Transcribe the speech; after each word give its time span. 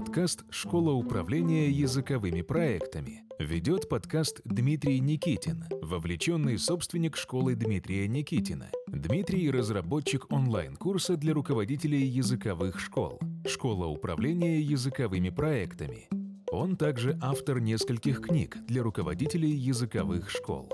Подкаст 0.00 0.44
«Школа 0.48 0.92
управления 0.92 1.68
языковыми 1.68 2.40
проектами». 2.40 3.24
Ведет 3.38 3.86
подкаст 3.86 4.40
Дмитрий 4.46 4.98
Никитин, 4.98 5.66
вовлеченный 5.82 6.58
собственник 6.58 7.18
школы 7.18 7.54
Дмитрия 7.54 8.08
Никитина. 8.08 8.70
Дмитрий– 8.86 9.50
разработчик 9.52 10.32
онлайн-курса 10.32 11.18
для 11.18 11.34
руководителей 11.34 12.02
языковых 12.06 12.80
школ. 12.80 13.20
Школа 13.46 13.88
управления 13.88 14.62
языковыми 14.62 15.28
проектами. 15.28 16.08
Он 16.50 16.78
также 16.78 17.18
автор 17.20 17.60
нескольких 17.60 18.22
книг 18.22 18.56
для 18.66 18.82
руководителей 18.82 19.50
языковых 19.50 20.30
школ. 20.30 20.70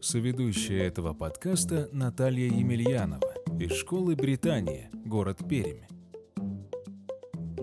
Соведущая 0.00 0.84
этого 0.84 1.12
подкаста 1.12 1.90
Наталья 1.92 2.46
Емельянова 2.46 3.34
из 3.60 3.72
школы 3.72 4.16
Британия, 4.16 4.90
город 5.04 5.40
Пермь. 5.46 5.82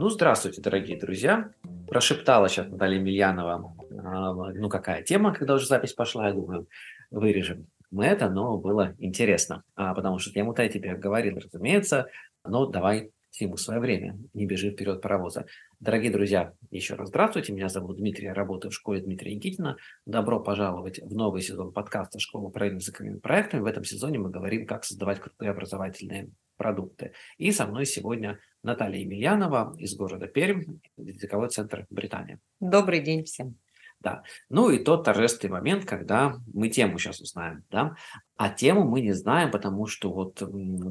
Ну, 0.01 0.09
здравствуйте, 0.09 0.61
дорогие 0.63 0.97
друзья. 0.97 1.51
Прошептала 1.87 2.49
сейчас 2.49 2.67
Наталья 2.69 2.97
Емельянова, 2.97 3.75
а, 4.03 4.33
ну, 4.33 4.67
какая 4.67 5.03
тема, 5.03 5.31
когда 5.31 5.53
уже 5.53 5.67
запись 5.67 5.93
пошла, 5.93 6.29
я 6.29 6.33
думаю, 6.33 6.67
вырежем 7.11 7.67
мы 7.91 8.05
это, 8.05 8.27
но 8.27 8.57
было 8.57 8.95
интересно, 8.97 9.63
а, 9.75 9.93
потому 9.93 10.17
что 10.17 10.31
тему-то 10.31 10.63
я 10.63 10.69
тебе 10.69 10.95
говорил, 10.95 11.37
разумеется, 11.37 12.07
но 12.43 12.65
давай 12.65 13.11
всему 13.29 13.57
свое 13.57 13.79
время, 13.79 14.17
не 14.33 14.47
бежи 14.47 14.71
вперед 14.71 15.01
паровоза. 15.01 15.45
Дорогие 15.79 16.11
друзья, 16.11 16.53
еще 16.71 16.95
раз 16.95 17.09
здравствуйте, 17.09 17.53
меня 17.53 17.69
зовут 17.69 17.97
Дмитрий, 17.97 18.25
я 18.25 18.33
работаю 18.33 18.71
в 18.71 18.73
школе 18.73 19.01
Дмитрия 19.01 19.35
Никитина. 19.35 19.77
Добро 20.07 20.39
пожаловать 20.39 20.99
в 20.99 21.13
новый 21.13 21.43
сезон 21.43 21.73
подкаста 21.73 22.19
«Школа 22.19 22.47
управления 22.47 22.79
языковыми 22.79 23.19
проектами». 23.19 23.61
В 23.61 23.67
этом 23.67 23.83
сезоне 23.83 24.17
мы 24.17 24.31
говорим, 24.31 24.65
как 24.65 24.83
создавать 24.83 25.19
крутые 25.19 25.51
образовательные 25.51 26.31
продукты. 26.61 27.13
И 27.39 27.51
со 27.51 27.65
мной 27.65 27.87
сегодня 27.87 28.39
Наталья 28.61 28.99
Емельянова 28.99 29.73
из 29.79 29.95
города 29.95 30.27
Пермь, 30.27 30.77
языковой 30.95 31.49
центр 31.49 31.87
Британия. 31.89 32.39
Добрый 32.59 32.99
день 32.99 33.23
всем. 33.23 33.55
Да. 33.99 34.21
Ну 34.49 34.69
и 34.69 34.83
тот 34.83 35.03
торжественный 35.03 35.53
момент, 35.53 35.85
когда 35.85 36.35
мы 36.53 36.69
тему 36.69 36.99
сейчас 36.99 37.19
узнаем, 37.19 37.63
да, 37.71 37.95
а 38.35 38.49
тему 38.49 38.83
мы 38.83 39.01
не 39.01 39.13
знаем, 39.13 39.49
потому 39.49 39.87
что 39.87 40.11
вот 40.11 40.43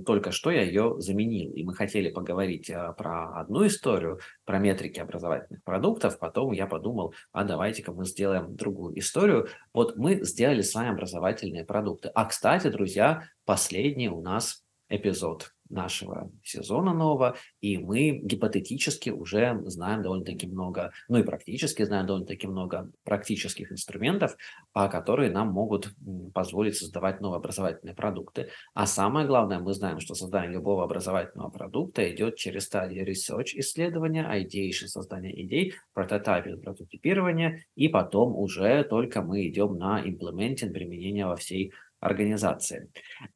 только 0.07 0.33
что 0.33 0.51
я 0.51 0.63
ее 0.63 0.97
заменил, 0.99 1.53
и 1.53 1.63
мы 1.63 1.75
хотели 1.75 2.11
поговорить 2.11 2.69
а, 2.71 2.93
про 2.93 3.41
одну 3.41 3.65
историю, 3.67 4.19
про 4.45 4.59
метрики 4.59 4.99
образовательных 4.99 5.63
продуктов, 5.63 6.19
потом 6.19 6.51
я 6.51 6.67
подумал, 6.67 7.15
а 7.33 7.45
давайте-ка 7.45 7.93
мы 7.93 8.07
сделаем 8.07 8.57
другую 8.57 8.99
историю. 8.99 9.49
Вот 9.73 9.97
мы 9.97 10.25
сделали 10.25 10.63
с 10.63 10.75
вами 10.75 10.91
образовательные 10.91 11.65
продукты. 11.65 12.11
А, 12.15 12.25
кстати, 12.25 12.69
друзья, 12.69 13.25
последний 13.45 14.09
у 14.09 14.21
нас 14.21 14.65
эпизод 14.89 15.53
нашего 15.71 16.31
сезона 16.43 16.93
нового, 16.93 17.37
и 17.61 17.79
мы 17.79 18.21
гипотетически 18.23 19.11
уже 19.11 19.61
знаем 19.67 20.03
довольно-таки 20.03 20.47
много, 20.47 20.93
ну 21.09 21.19
и 21.19 21.23
практически 21.23 21.85
знаем 21.85 22.07
довольно-таки 22.07 22.47
много 22.47 22.91
практических 23.05 23.73
инструментов, 23.73 24.37
а, 24.73 24.89
которые 24.89 25.31
нам 25.31 25.49
могут 25.49 25.93
позволить 26.35 26.77
создавать 26.77 27.21
новые 27.21 27.39
образовательные 27.39 27.95
продукты. 27.95 28.49
А 28.75 28.87
самое 28.87 29.27
главное, 29.27 29.59
мы 29.59 29.73
знаем, 29.73 30.01
что 30.01 30.15
создание 30.15 30.53
любого 30.53 30.85
образовательного 30.85 31.51
продукта 31.51 32.11
идет 32.13 32.37
через 32.37 32.65
стадии 32.65 33.03
research 33.03 33.51
исследования, 33.55 34.29
ideation, 34.31 34.87
создание 34.87 35.45
идей, 35.45 35.75
прототипинг, 35.95 36.63
прототипирование, 36.63 37.65
и 37.75 37.89
потом 37.89 38.37
уже 38.37 38.85
только 38.85 39.23
мы 39.23 39.49
идем 39.49 39.77
на 39.77 40.03
implementing, 40.05 40.71
применение 40.71 41.27
во 41.27 41.37
всей 41.37 41.73
организации. 42.01 42.91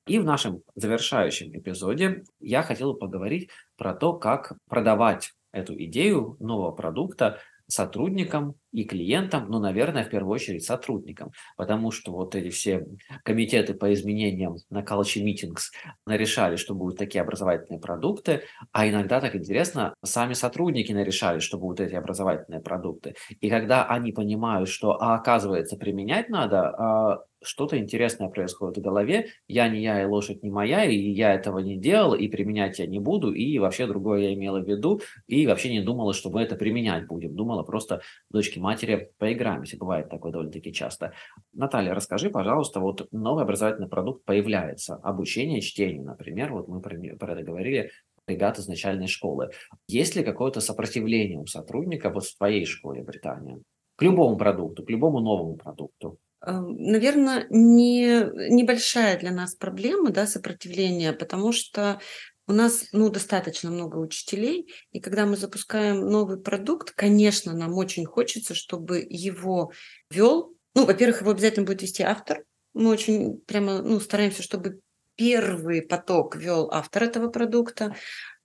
И 0.06 0.18
в 0.18 0.24
нашем 0.24 0.62
завершающем 0.74 1.56
эпизоде 1.56 2.24
я 2.40 2.62
хотел 2.62 2.94
поговорить 2.94 3.50
про 3.76 3.94
то, 3.94 4.14
как 4.14 4.54
продавать 4.68 5.32
эту 5.52 5.74
идею 5.84 6.36
нового 6.40 6.72
продукта 6.72 7.38
сотрудникам 7.66 8.54
и 8.72 8.84
клиентам, 8.84 9.48
ну, 9.48 9.58
наверное, 9.58 10.04
в 10.04 10.10
первую 10.10 10.34
очередь 10.34 10.64
сотрудникам, 10.64 11.30
потому 11.56 11.90
что 11.90 12.12
вот 12.12 12.34
эти 12.34 12.50
все 12.50 12.84
комитеты 13.24 13.74
по 13.74 13.92
изменениям 13.92 14.56
на 14.70 14.82
Culture 14.82 15.24
Meetings 15.24 15.70
нарешали, 16.06 16.56
что 16.56 16.74
будут 16.74 16.98
такие 16.98 17.22
образовательные 17.22 17.80
продукты, 17.80 18.42
а 18.72 18.88
иногда 18.88 19.20
так 19.20 19.34
интересно, 19.34 19.94
сами 20.04 20.34
сотрудники 20.34 20.92
нарешали, 20.92 21.38
что 21.38 21.58
будут 21.58 21.80
эти 21.80 21.94
образовательные 21.94 22.60
продукты. 22.60 23.14
И 23.40 23.48
когда 23.48 23.86
они 23.86 24.12
понимают, 24.12 24.68
что, 24.68 25.00
а 25.00 25.14
оказывается, 25.14 25.76
применять 25.76 26.28
надо, 26.28 26.68
а, 26.68 27.24
что-то 27.44 27.78
интересное 27.78 28.28
происходит 28.28 28.78
в 28.78 28.82
голове, 28.82 29.28
я 29.48 29.68
не 29.68 29.82
я 29.82 30.02
и 30.02 30.06
лошадь 30.06 30.42
не 30.42 30.50
моя, 30.50 30.84
и 30.84 30.96
я 30.96 31.34
этого 31.34 31.58
не 31.58 31.76
делал, 31.76 32.14
и 32.14 32.28
применять 32.28 32.78
я 32.78 32.86
не 32.86 32.98
буду, 32.98 33.32
и 33.32 33.58
вообще 33.58 33.86
другое 33.86 34.22
я 34.22 34.34
имела 34.34 34.60
в 34.60 34.68
виду, 34.68 35.00
и 35.26 35.46
вообще 35.46 35.70
не 35.70 35.80
думала, 35.80 36.12
что 36.12 36.30
мы 36.30 36.42
это 36.42 36.56
применять 36.56 37.06
будем. 37.06 37.34
Думала 37.34 37.62
просто 37.62 38.00
дочки 38.30 38.58
матери 38.58 39.10
поиграемся. 39.18 39.76
Бывает 39.76 40.08
такое 40.08 40.32
довольно-таки 40.32 40.72
часто. 40.72 41.12
Наталья, 41.52 41.94
расскажи, 41.94 42.30
пожалуйста, 42.30 42.80
вот 42.80 43.08
новый 43.12 43.44
образовательный 43.44 43.88
продукт 43.88 44.24
появляется. 44.24 44.96
Обучение 44.96 45.60
чтению, 45.60 46.04
например, 46.04 46.52
вот 46.52 46.68
мы 46.68 46.80
про, 46.80 47.32
это 47.32 47.42
говорили, 47.42 47.90
ребят 48.26 48.58
из 48.58 48.68
начальной 48.68 49.06
школы. 49.06 49.50
Есть 49.88 50.16
ли 50.16 50.24
какое-то 50.24 50.60
сопротивление 50.60 51.38
у 51.38 51.46
сотрудника 51.46 52.10
вот 52.10 52.24
в 52.24 52.36
твоей 52.36 52.64
школе 52.64 53.02
Британия? 53.02 53.58
К 53.96 54.02
любому 54.02 54.36
продукту, 54.36 54.84
к 54.84 54.90
любому 54.90 55.20
новому 55.20 55.56
продукту? 55.56 56.18
Эм, 56.46 56.76
Наверное, 56.76 57.46
не, 57.50 58.24
небольшая 58.50 59.18
для 59.18 59.30
нас 59.30 59.54
проблема, 59.54 60.10
да, 60.10 60.26
сопротивления, 60.26 61.12
потому 61.12 61.52
что 61.52 62.00
у 62.46 62.52
нас 62.52 62.88
ну, 62.92 63.08
достаточно 63.08 63.70
много 63.70 63.96
учителей, 63.96 64.70
и 64.92 65.00
когда 65.00 65.24
мы 65.24 65.36
запускаем 65.36 66.00
новый 66.00 66.38
продукт, 66.38 66.90
конечно, 66.90 67.54
нам 67.54 67.74
очень 67.74 68.04
хочется, 68.04 68.54
чтобы 68.54 69.04
его 69.08 69.72
вел. 70.10 70.54
Ну, 70.74 70.84
во-первых, 70.84 71.22
его 71.22 71.30
обязательно 71.30 71.64
будет 71.64 71.82
вести 71.82 72.02
автор. 72.02 72.44
Мы 72.74 72.90
очень 72.90 73.38
прямо 73.46 73.80
ну, 73.80 73.98
стараемся, 73.98 74.42
чтобы 74.42 74.80
первый 75.14 75.80
поток 75.80 76.36
вел 76.36 76.68
автор 76.70 77.04
этого 77.04 77.28
продукта. 77.28 77.94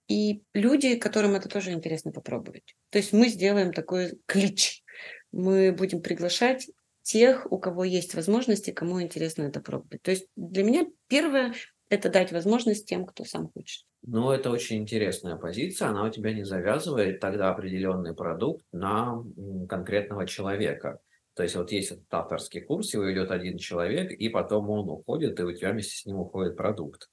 И 0.08 0.44
люди, 0.54 0.96
которым 0.96 1.36
это 1.36 1.50
тоже 1.50 1.72
интересно 1.72 2.12
попробовать. 2.12 2.76
То 2.90 2.98
есть 3.00 3.12
мы 3.12 3.28
сделаем 3.28 3.74
такой 3.74 4.20
клич. 4.26 4.84
Мы 5.31 5.72
будем 5.72 6.02
приглашать 6.02 6.68
тех, 7.09 7.52
у 7.52 7.58
кого 7.58 7.84
есть 7.84 8.14
возможности, 8.14 8.70
кому 8.70 9.02
интересно 9.02 9.44
это 9.44 9.59
пробовать. 9.62 10.03
То 10.03 10.12
есть 10.12 10.28
для 10.36 10.64
меня 10.64 10.86
первое– 11.08 11.53
это 11.90 12.09
дать 12.09 12.31
возможность 12.31 12.88
тем, 12.88 13.06
кто 13.06 13.25
сам 13.25 13.50
хочет. 13.50 13.84
Ну, 14.03 14.30
это 14.30 14.52
очень 14.52 14.78
интересная 14.78 15.36
позиция, 15.36 15.90
она 15.90 16.03
у 16.03 16.09
тебя 16.09 16.34
не 16.34 16.44
завязывает 16.44 17.19
тогда 17.19 17.50
определенный 17.50 18.14
продукт 18.14 18.64
на 18.72 19.24
конкретного 19.68 20.28
человека. 20.28 21.00
То 21.34 21.44
есть 21.44 21.56
вот 21.56 21.72
есть 21.72 21.92
этот 21.92 22.14
авторский 22.14 22.62
курс, 22.62 22.94
его 22.94 23.12
идет 23.12 23.31
один 23.31 23.58
человек, 23.58 24.12
и 24.12 24.30
потом 24.30 24.69
он 24.69 24.88
уходит, 24.88 25.40
и 25.40 25.44
у 25.44 25.52
тебя 25.52 25.72
вместе 25.72 25.96
с 25.96 26.06
ним 26.06 26.19
уходит 26.19 26.56
продукт. 26.56 27.09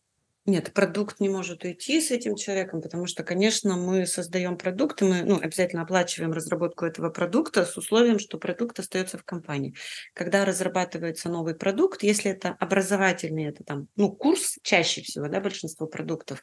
Нет, 0.47 0.73
продукт 0.73 1.19
не 1.19 1.29
может 1.29 1.65
уйти 1.65 2.01
с 2.01 2.13
этим 2.13 2.37
человеком, 2.37 2.81
потому 2.81 3.07
что, 3.07 3.25
конечно, 3.25 3.77
мы 3.77 4.07
создаем 4.07 4.57
продукт, 4.57 5.03
и 5.03 5.05
мы 5.05 5.25
ну, 5.25 5.41
обязательно 5.41 5.83
оплачиваем 5.83 6.33
разработку 6.33 6.85
этого 6.85 7.11
продукта 7.11 7.65
с 7.65 7.77
условием, 7.77 8.21
что 8.21 8.39
продукт 8.39 8.79
остается 8.79 9.19
в 9.19 9.25
компании. 9.25 9.75
Когда 10.15 10.45
разрабатывается 10.45 11.31
новый 11.31 11.57
продукт, 11.57 12.05
если 12.05 12.31
это 12.31 12.51
образовательный, 12.61 13.47
это 13.47 13.65
там, 13.65 13.89
ну, 13.97 14.13
курс 14.13 14.59
чаще 14.63 15.03
всего, 15.03 15.27
да, 15.27 15.41
большинство 15.41 15.89
продуктов, 15.89 16.41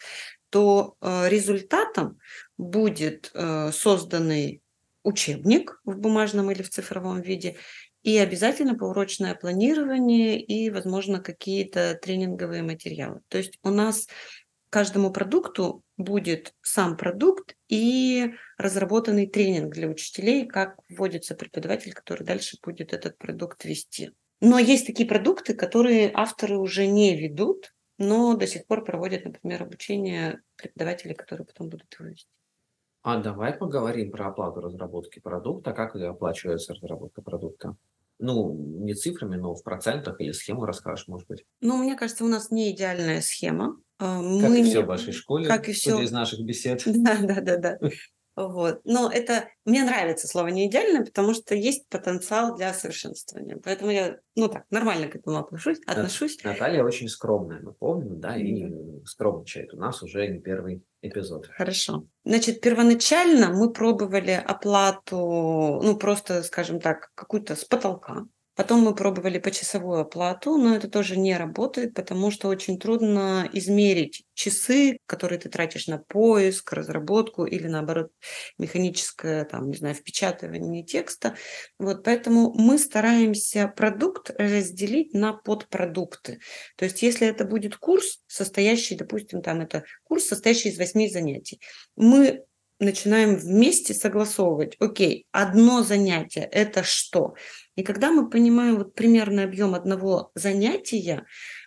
то 0.49 0.95
э, 0.99 1.29
результатом 1.29 2.19
будет 2.57 3.31
э, 3.33 3.71
созданный 3.71 4.61
учебник 5.03 5.79
в 5.85 5.97
бумажном 5.97 6.51
или 6.51 6.61
в 6.61 6.69
цифровом 6.69 7.21
виде 7.21 7.55
и 8.03 8.17
обязательно 8.17 8.75
поурочное 8.75 9.33
планирование 9.33 10.39
и, 10.39 10.69
возможно, 10.69 11.19
какие-то 11.19 11.95
тренинговые 11.95 12.61
материалы. 12.61 13.21
То 13.29 13.37
есть 13.37 13.57
у 13.63 13.69
нас 13.69 14.07
каждому 14.69 15.11
продукту 15.11 15.83
будет 15.97 16.53
сам 16.61 16.97
продукт 16.97 17.55
и 17.69 18.33
разработанный 18.57 19.27
тренинг 19.27 19.73
для 19.73 19.87
учителей, 19.87 20.45
как 20.45 20.79
вводится 20.89 21.35
преподаватель, 21.35 21.93
который 21.93 22.23
дальше 22.23 22.57
будет 22.61 22.93
этот 22.93 23.17
продукт 23.17 23.63
вести. 23.63 24.11
Но 24.41 24.59
есть 24.59 24.85
такие 24.85 25.07
продукты, 25.07 25.53
которые 25.53 26.11
авторы 26.13 26.57
уже 26.57 26.87
не 26.87 27.15
ведут, 27.15 27.73
но 27.97 28.35
до 28.35 28.47
сих 28.47 28.65
пор 28.65 28.83
проводят, 28.83 29.23
например, 29.23 29.63
обучение 29.63 30.41
преподавателей, 30.57 31.15
которые 31.15 31.45
потом 31.45 31.69
будут 31.69 31.93
его 31.97 32.09
вести. 32.09 32.27
А 33.03 33.17
давай 33.17 33.53
поговорим 33.53 34.11
про 34.11 34.27
оплату 34.27 34.59
разработки 34.59 35.19
продукта. 35.19 35.71
Как 35.71 35.95
оплачивается 35.95 36.73
разработка 36.73 37.21
продукта? 37.21 37.75
Ну, 38.25 38.53
не 38.53 38.93
цифрами, 38.93 39.35
но 39.35 39.53
в 39.53 39.63
процентах 39.63 40.21
или 40.21 40.31
схему 40.31 40.63
расскажешь, 40.63 41.09
может 41.09 41.27
быть. 41.27 41.43
Ну, 41.59 41.75
мне 41.75 41.95
кажется, 41.95 42.23
у 42.23 42.29
нас 42.29 42.51
не 42.51 42.71
идеальная 42.71 43.19
схема. 43.19 43.77
А, 43.99 44.21
как 44.39 44.49
Мы 44.49 44.61
и 44.61 44.63
все 44.63 44.81
в 44.81 44.85
вашей 44.85 45.11
школе, 45.11 45.45
как 45.45 45.67
и 45.67 45.73
все 45.73 46.01
из 46.01 46.11
наших 46.11 46.39
бесед. 46.39 46.81
Да, 46.85 47.17
да, 47.21 47.41
да, 47.41 47.57
да. 47.57 47.77
Вот. 48.35 48.81
Но 48.83 49.11
это 49.11 49.47
мне 49.65 49.83
нравится 49.83 50.27
слово 50.27 50.47
не 50.47 50.67
идеально, 50.67 51.05
потому 51.05 51.33
что 51.33 51.55
есть 51.55 51.87
потенциал 51.89 52.55
для 52.55 52.73
совершенствования. 52.73 53.59
Поэтому 53.63 53.91
я, 53.91 54.17
ну 54.35 54.47
так, 54.47 54.65
нормально 54.71 55.07
к 55.07 55.15
этому 55.15 55.37
отношусь. 55.37 55.79
отношусь. 55.85 56.43
Наталья 56.43 56.83
очень 56.83 57.07
скромная, 57.07 57.61
мы 57.61 57.73
помним, 57.73 58.19
да, 58.19 58.35
и 58.35 58.65
скромничает. 59.05 59.73
У 59.73 59.77
нас 59.77 60.01
уже 60.01 60.27
не 60.27 60.39
первый 60.39 60.83
эпизод. 61.01 61.47
Хорошо. 61.55 62.07
Значит, 62.25 62.61
первоначально 62.61 63.49
мы 63.49 63.71
пробовали 63.71 64.31
оплату, 64.31 65.17
ну 65.83 65.95
просто, 65.97 66.41
скажем 66.43 66.79
так, 66.79 67.11
какую-то 67.13 67.55
с 67.55 67.65
потолка. 67.65 68.25
Потом 68.55 68.81
мы 68.81 68.93
пробовали 68.93 69.39
почасовую 69.39 70.01
оплату, 70.01 70.57
но 70.57 70.75
это 70.75 70.87
тоже 70.87 71.17
не 71.17 71.35
работает, 71.35 71.93
потому 71.95 72.29
что 72.29 72.49
очень 72.49 72.77
трудно 72.77 73.49
измерить 73.51 74.25
часы, 74.35 74.97
которые 75.07 75.39
ты 75.39 75.49
тратишь 75.49 75.87
на 75.87 75.97
поиск, 75.97 76.71
разработку 76.71 77.45
или, 77.45 77.67
наоборот, 77.67 78.11
механическое, 78.59 79.45
там, 79.45 79.69
не 79.69 79.77
знаю, 79.77 79.95
впечатывание 79.95 80.83
текста. 80.83 81.35
Вот, 81.79 82.03
поэтому 82.03 82.53
мы 82.53 82.77
стараемся 82.77 83.67
продукт 83.67 84.31
разделить 84.37 85.13
на 85.13 85.33
подпродукты. 85.33 86.39
То 86.77 86.85
есть 86.85 87.01
если 87.01 87.27
это 87.27 87.45
будет 87.45 87.77
курс, 87.77 88.21
состоящий, 88.27 88.95
допустим, 88.95 89.41
там 89.41 89.61
это 89.61 89.83
курс, 90.03 90.25
состоящий 90.25 90.69
из 90.69 90.77
восьми 90.77 91.09
занятий, 91.09 91.59
мы 91.95 92.43
начинаем 92.79 93.35
вместе 93.35 93.93
согласовывать, 93.93 94.75
окей, 94.79 95.25
одно 95.31 95.83
занятие– 95.83 96.47
это 96.51 96.83
что? 96.83 97.35
И 97.75 97.83
когда 97.83 98.11
мы 98.11 98.29
понимаем 98.29 98.77
вот 98.77 98.93
примерный 98.93 99.45
объем 99.45 99.75
одного 99.75 100.31
занятия, 100.35 101.25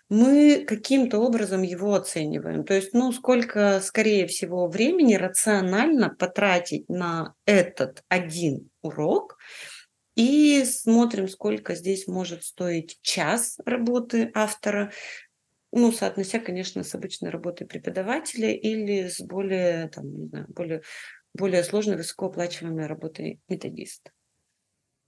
мы 0.09 0.65
каким-то 0.67 1.19
образом 1.19 1.63
его 1.63 1.95
оцениваем. 1.95 2.65
То 2.65 2.75
есть, 2.75 2.93
ну, 2.93 3.11
сколько, 3.13 3.81
скорее 3.83 4.27
всего, 4.27 4.69
времени 4.69 5.15
рационально 5.15 6.11
потратить 6.11 6.89
на 6.89 7.35
этот 7.45 8.05
один 8.09 8.71
урок, 8.83 9.37
и 10.15 10.65
смотрим, 10.65 11.29
сколько 11.29 11.75
здесь 11.75 12.07
может 12.07 12.43
стоить 12.43 12.99
час 13.03 13.59
работы 13.67 14.31
автора, 14.35 14.91
ну, 15.77 15.93
соотнося, 15.93 16.39
конечно, 16.39 16.83
с 16.83 16.95
обычной 16.95 17.31
работой 17.31 17.67
преподавателя 17.67 18.51
или 18.51 19.09
с 19.09 19.21
более, 19.21 19.89
там, 19.89 20.11
не 20.11 20.27
знаю, 20.29 20.47
более, 20.49 20.83
более 21.35 21.63
сложной, 21.63 21.97
высокооплачиваемой 21.97 22.87
работой 22.87 23.41
методиста. 23.49 24.11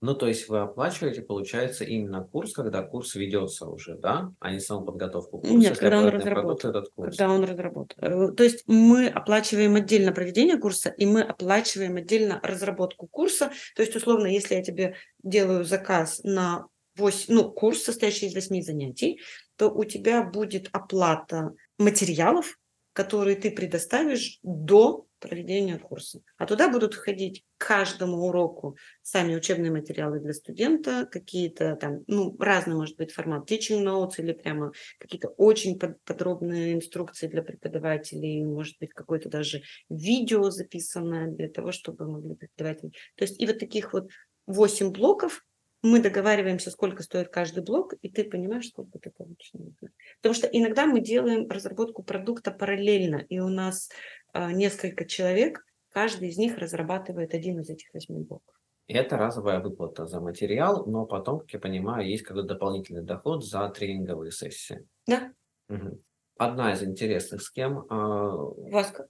Ну, 0.01 0.15
то 0.15 0.27
есть 0.27 0.47
вы 0.47 0.59
оплачиваете, 0.59 1.21
получается, 1.21 1.83
именно 1.83 2.23
курс, 2.23 2.53
когда 2.53 2.83
курс 2.83 3.15
ведется 3.15 3.65
уже, 3.65 3.97
да? 3.97 4.31
А 4.39 4.51
не 4.51 4.59
саму 4.59 4.85
подготовку 4.85 5.39
курса, 5.39 5.53
Нет, 5.53 5.77
когда 5.77 5.99
он 5.99 6.07
разработан. 6.07 6.69
Этот 6.69 6.89
курс. 6.95 7.17
Когда 7.17 7.33
он 7.33 7.43
разработан. 7.43 7.97
Э, 8.01 8.31
то 8.31 8.43
есть 8.43 8.63
мы 8.65 9.09
оплачиваем 9.09 9.75
отдельно 9.75 10.13
проведение 10.13 10.57
курса, 10.57 10.89
и 10.89 11.05
мы 11.05 11.21
оплачиваем 11.21 11.97
отдельно 11.97 12.39
разработку 12.43 13.07
курса. 13.07 13.51
То 13.75 13.81
есть, 13.81 13.93
условно, 13.93 14.27
если 14.27 14.55
я 14.55 14.63
тебе 14.63 14.95
делаю 15.21 15.65
заказ 15.65 16.21
на 16.23 16.67
8, 16.95 17.33
ну, 17.33 17.51
курс, 17.51 17.83
состоящий 17.83 18.27
из 18.27 18.35
8 18.35 18.61
занятий, 18.61 19.19
то 19.59 19.69
у 19.69 19.83
тебя 19.83 20.23
будет 20.23 20.69
оплата 20.71 21.53
материалов, 21.77 22.57
которые 22.93 23.35
ты 23.35 23.51
предоставишь 23.51 24.39
до 24.41 25.05
проведения 25.19 25.77
курса. 25.77 26.21
А 26.37 26.45
туда 26.45 26.69
будут 26.69 26.93
входить 26.93 27.43
каждому 27.57 28.25
уроку 28.27 28.77
сами 29.01 29.35
учебные 29.35 29.69
материалы 29.69 30.21
для 30.21 30.33
студента, 30.33 31.05
какие-то 31.11 31.75
там, 31.75 32.05
ну, 32.07 32.37
разный 32.39 32.75
может 32.75 32.95
быть 32.95 33.11
формат 33.11 33.51
teaching 33.51 33.83
notes 33.83 34.13
или 34.19 34.31
прямо 34.31 34.71
какие-то 34.97 35.27
очень 35.27 35.77
подробные 35.77 36.73
инструкции 36.73 37.27
для 37.27 37.43
преподавателей, 37.43 38.45
может 38.45 38.77
быть, 38.79 38.93
какое-то 38.93 39.27
даже 39.27 39.61
видео 39.89 40.49
записанное 40.51 41.27
для 41.27 41.49
того, 41.49 41.73
чтобы 41.73 42.09
могли 42.09 42.35
преподаватели. 42.35 42.91
То 43.17 43.25
есть 43.25 43.41
и 43.41 43.45
вот 43.45 43.59
таких 43.59 43.91
вот 43.91 44.07
8 44.47 44.91
блоков 44.91 45.43
мы 45.81 46.01
договариваемся, 46.01 46.71
сколько 46.71 47.03
стоит 47.03 47.29
каждый 47.29 47.63
блок, 47.63 47.93
и 48.01 48.09
ты 48.09 48.23
понимаешь, 48.23 48.67
сколько 48.67 48.99
ты 48.99 49.11
получишь. 49.11 49.51
Потому 50.21 50.35
что 50.35 50.47
иногда 50.47 50.85
мы 50.85 50.99
делаем 50.99 51.49
разработку 51.49 52.03
продукта 52.03 52.51
параллельно, 52.51 53.17
и 53.29 53.39
у 53.39 53.47
нас 53.47 53.89
э, 54.33 54.51
несколько 54.51 55.05
человек, 55.05 55.65
каждый 55.91 56.29
из 56.29 56.37
них 56.37 56.57
разрабатывает 56.57 57.33
один 57.33 57.59
из 57.59 57.69
этих 57.69 57.93
восьми 57.93 58.23
блоков. 58.23 58.53
Это 58.87 59.17
разовая 59.17 59.59
выплата 59.59 60.05
за 60.05 60.19
материал, 60.19 60.85
но 60.85 61.05
потом, 61.05 61.39
как 61.41 61.51
я 61.53 61.59
понимаю, 61.59 62.07
есть 62.07 62.23
какой-то 62.23 62.47
дополнительный 62.47 63.03
доход 63.03 63.45
за 63.45 63.69
тренинговые 63.69 64.31
сессии. 64.31 64.85
Да. 65.05 65.31
Угу. 65.69 66.01
Одна 66.37 66.73
из 66.73 66.83
интересных 66.83 67.41
схем. 67.41 67.85
У 67.89 68.69
вас 68.71 68.91
как? 68.91 69.07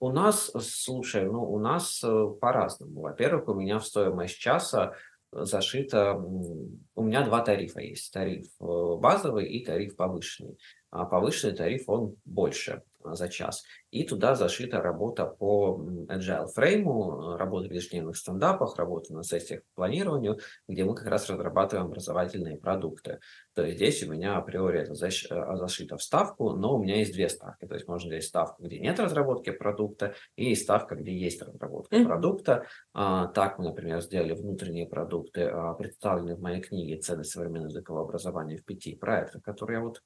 У 0.00 0.10
нас, 0.10 0.50
слушай, 0.60 1.24
ну 1.24 1.44
у 1.44 1.60
нас 1.60 2.02
э, 2.02 2.26
по-разному. 2.40 3.02
Во-первых, 3.02 3.46
у 3.46 3.54
меня 3.54 3.78
в 3.78 3.86
стоимость 3.86 4.36
часа 4.36 4.94
зашито, 5.32 6.14
у 6.14 7.02
меня 7.02 7.24
два 7.24 7.42
тарифа 7.42 7.80
есть, 7.80 8.12
тариф 8.12 8.46
э, 8.60 8.64
базовый 8.98 9.48
и 9.48 9.64
тариф 9.64 9.96
повышенный. 9.96 10.58
А 10.90 11.06
повышенный 11.06 11.56
тариф, 11.56 11.88
он 11.88 12.16
больше 12.24 12.82
за 13.04 13.28
час. 13.28 13.64
И 13.90 14.04
туда 14.04 14.34
зашита 14.34 14.80
работа 14.80 15.26
по 15.26 15.78
agile 16.08 16.46
фрейму, 16.46 17.36
работа 17.36 17.68
в 17.68 17.72
ежедневных 17.72 18.16
стендапах, 18.16 18.76
работа 18.76 19.12
на 19.14 19.22
сессиях 19.22 19.62
по 19.62 19.82
планированию, 19.82 20.38
где 20.68 20.84
мы 20.84 20.94
как 20.94 21.06
раз 21.06 21.28
разрабатываем 21.28 21.88
образовательные 21.88 22.56
продукты. 22.56 23.18
То 23.54 23.64
есть 23.64 23.76
здесь 23.76 24.02
у 24.02 24.12
меня 24.12 24.36
априори 24.36 24.80
это 24.80 24.92
э, 24.92 25.56
зашито 25.56 25.96
в 25.96 26.02
ставку, 26.02 26.52
но 26.52 26.76
у 26.76 26.82
меня 26.82 26.96
есть 26.96 27.12
две 27.12 27.28
ставки. 27.28 27.66
То 27.66 27.74
есть 27.74 27.86
можно 27.86 28.08
взять 28.08 28.24
ставку, 28.24 28.62
где 28.62 28.78
нет 28.78 28.98
разработки 28.98 29.50
продукта, 29.50 30.14
и 30.36 30.54
ставка, 30.54 30.94
где 30.94 31.12
есть 31.12 31.42
разработка 31.42 31.96
mm-hmm. 31.96 32.04
продукта. 32.04 32.66
А, 32.94 33.26
так 33.28 33.58
мы, 33.58 33.66
например, 33.66 34.00
сделали 34.00 34.34
внутренние 34.34 34.86
продукты, 34.86 35.42
а, 35.42 35.74
представленные 35.74 36.36
в 36.36 36.40
моей 36.40 36.60
книге 36.60 36.98
«Ценность 36.98 37.32
современного 37.32 37.68
языкового 37.68 38.04
образования» 38.04 38.56
в 38.56 38.64
пяти 38.64 38.94
проектах, 38.94 39.42
которые 39.42 39.78
я 39.78 39.84
вот 39.84 40.02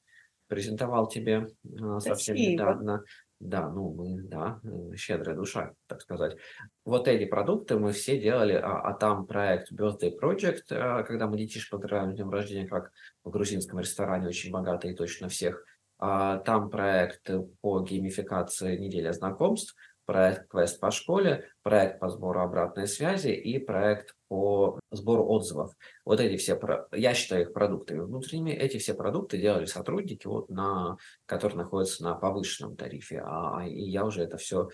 презентовал 0.49 1.09
тебе 1.09 1.49
а, 1.81 2.01
совсем 2.01 2.37
недавно. 2.37 3.05
Да, 3.39 3.69
ну 3.69 3.93
мы, 3.93 4.23
да, 4.23 4.61
э, 4.65 4.97
щедрая 4.97 5.37
душа, 5.37 5.73
так 5.89 6.01
сказать. 6.01 6.39
Вот 6.87 7.07
эти 7.07 7.27
продукты 7.27 7.79
мы 7.79 7.93
все 7.93 8.19
делали, 8.19 8.55
а, 8.55 8.81
а 8.81 8.95
там 8.95 9.27
проект 9.27 9.71
Birthday 9.73 10.19
Project, 10.19 10.63
а, 10.71 11.03
когда 11.03 11.27
мы 11.27 11.37
детишек 11.37 11.71
поздравляем 11.71 12.13
с 12.13 12.17
днем 12.17 12.31
рождения, 12.31 12.67
как 12.67 12.93
в 13.25 13.31
грузинском 13.31 13.79
ресторане, 13.79 14.29
очень 14.29 14.51
богатый 14.51 14.93
и 14.93 14.95
точно 14.95 15.29
всех. 15.29 15.63
А, 15.99 16.39
там 16.39 16.71
проект 16.71 17.29
по 17.61 17.83
геймификации 17.83 18.79
неделя 18.79 19.13
знакомств, 19.13 19.77
проект 20.07 20.49
«Квест 20.49 20.81
по 20.81 20.91
школе», 20.91 21.49
проект 21.63 22.01
по 22.01 22.09
сбору 22.09 22.41
обратной 22.41 22.87
связи 22.87 23.29
и 23.29 23.59
проект 23.59 24.15
по 24.29 24.81
сбору 24.91 25.27
отзывов. 25.29 25.73
Вот 26.05 26.21
эти 26.21 26.37
все, 26.37 26.59
я 26.93 27.15
считаю 27.15 27.43
их 27.43 27.53
продуктами 27.53 28.01
внутренними, 28.01 28.51
эти 28.51 28.79
все 28.79 28.95
продукты 28.95 29.39
делали 29.39 29.67
сотрудники, 29.67 30.27
вот 30.27 30.49
на, 30.49 30.97
которые 31.27 31.59
находятся 31.59 32.03
на 32.05 32.15
повышенном 32.15 32.77
тарифе, 32.77 33.23
а 33.25 33.65
и 33.67 33.83
я 33.83 34.05
уже 34.05 34.23
это 34.23 34.37
все 34.37 34.69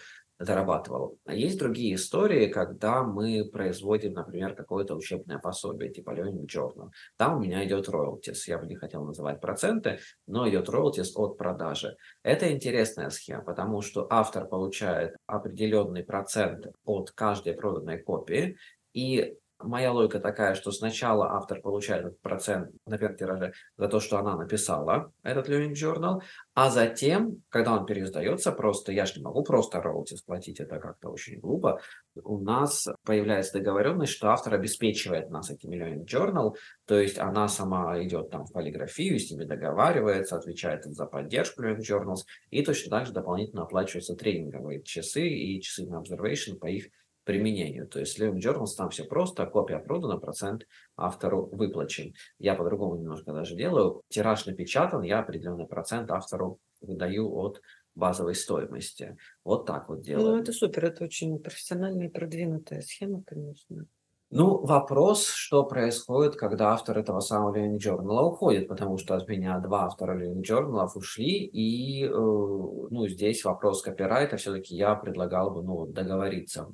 зарабатывал. 0.44 1.18
А 1.24 1.34
есть 1.34 1.58
другие 1.58 1.94
истории, 1.94 2.48
когда 2.48 3.02
мы 3.02 3.48
производим, 3.50 4.14
например, 4.14 4.54
какое-то 4.54 4.94
учебное 4.94 5.38
пособие, 5.38 5.90
типа 5.90 6.10
Learning 6.10 6.46
Journal. 6.46 6.90
Там 7.16 7.36
у 7.36 7.40
меня 7.40 7.64
идет 7.64 7.88
royalties. 7.88 8.38
Я 8.46 8.58
бы 8.58 8.66
не 8.66 8.76
хотел 8.76 9.04
называть 9.04 9.40
проценты, 9.40 9.98
но 10.26 10.48
идет 10.48 10.68
royalties 10.68 11.12
от 11.14 11.38
продажи. 11.38 11.96
Это 12.22 12.52
интересная 12.52 13.10
схема, 13.10 13.44
потому 13.44 13.82
что 13.82 14.06
автор 14.10 14.46
получает 14.46 15.16
определенный 15.26 16.04
процент 16.04 16.66
от 16.84 17.10
каждой 17.12 17.54
проданной 17.54 17.98
копии, 17.98 18.56
и 18.92 19.36
Моя 19.64 19.92
логика 19.92 20.20
такая, 20.20 20.54
что 20.54 20.72
сначала 20.72 21.32
автор 21.32 21.60
получает 21.60 22.20
процент 22.20 22.70
на 22.86 22.98
первом 22.98 23.16
тираже 23.16 23.52
за 23.76 23.88
то, 23.88 24.00
что 24.00 24.18
она 24.18 24.36
написала 24.36 25.12
этот 25.22 25.48
learning 25.48 25.74
journal, 25.74 26.20
а 26.54 26.70
затем, 26.70 27.42
когда 27.48 27.74
он 27.74 27.86
переиздается, 27.86 28.52
просто 28.52 28.92
я 28.92 29.06
же 29.06 29.18
не 29.18 29.24
могу 29.24 29.42
просто 29.42 29.80
роялти 29.80 30.14
сплатить, 30.14 30.60
это 30.60 30.78
как-то 30.78 31.10
очень 31.10 31.38
глупо, 31.40 31.80
у 32.22 32.38
нас 32.38 32.86
появляется 33.04 33.54
договоренность, 33.54 34.12
что 34.12 34.30
автор 34.30 34.54
обеспечивает 34.54 35.30
нас 35.30 35.50
этим 35.50 35.70
learning 35.70 36.06
journal, 36.06 36.54
то 36.86 36.98
есть 36.98 37.18
она 37.18 37.48
сама 37.48 38.02
идет 38.02 38.30
там 38.30 38.44
в 38.44 38.52
полиграфию, 38.52 39.18
с 39.18 39.30
ними 39.30 39.44
договаривается, 39.44 40.36
отвечает 40.36 40.84
за 40.84 41.06
поддержку 41.06 41.62
learning 41.62 41.80
journals, 41.80 42.20
и 42.50 42.64
точно 42.64 42.90
так 42.90 43.06
же 43.06 43.12
дополнительно 43.12 43.62
оплачиваются 43.62 44.14
тренинговые 44.14 44.82
часы 44.82 45.26
и 45.28 45.60
часы 45.60 45.86
на 45.86 46.02
observation 46.02 46.56
по 46.58 46.66
их 46.66 46.88
применению. 47.24 47.86
То 47.86 48.00
есть 48.00 48.18
Living 48.20 48.40
Journals 48.40 48.74
там 48.76 48.90
все 48.90 49.04
просто, 49.04 49.46
копия 49.46 49.78
продана, 49.78 50.18
процент 50.18 50.66
автору 50.96 51.46
выплачен. 51.52 52.14
Я 52.38 52.54
по-другому 52.54 52.96
немножко 52.96 53.32
даже 53.32 53.54
делаю. 53.54 54.02
Тираж 54.08 54.46
напечатан, 54.46 55.02
я 55.02 55.20
определенный 55.20 55.66
процент 55.66 56.10
автору 56.10 56.58
выдаю 56.80 57.32
от 57.32 57.60
базовой 57.94 58.34
стоимости. 58.34 59.16
Вот 59.44 59.66
так 59.66 59.88
вот 59.88 60.00
делаю. 60.00 60.36
Ну, 60.36 60.42
это 60.42 60.52
супер, 60.52 60.86
это 60.86 61.04
очень 61.04 61.38
профессиональная 61.38 62.08
и 62.08 62.10
продвинутая 62.10 62.80
схема, 62.80 63.22
конечно. 63.22 63.86
Ну, 64.34 64.64
вопрос, 64.64 65.26
что 65.26 65.62
происходит, 65.62 66.36
когда 66.36 66.72
автор 66.72 66.96
этого 66.96 67.20
самого 67.20 67.54
Learning 67.54 67.76
Journal 67.76 68.30
уходит, 68.30 68.66
потому 68.66 68.96
что 68.96 69.14
от 69.14 69.28
меня 69.28 69.58
два 69.58 69.84
автора 69.84 70.18
Learning 70.18 70.42
Journal 70.42 70.88
ушли, 70.94 71.44
и, 71.44 72.06
э, 72.06 72.08
ну, 72.10 73.06
здесь 73.08 73.44
вопрос 73.44 73.82
копирайта, 73.82 74.38
все-таки 74.38 74.74
я 74.74 74.94
предлагал 74.94 75.50
бы, 75.50 75.62
ну, 75.62 75.84
договориться 75.84 76.66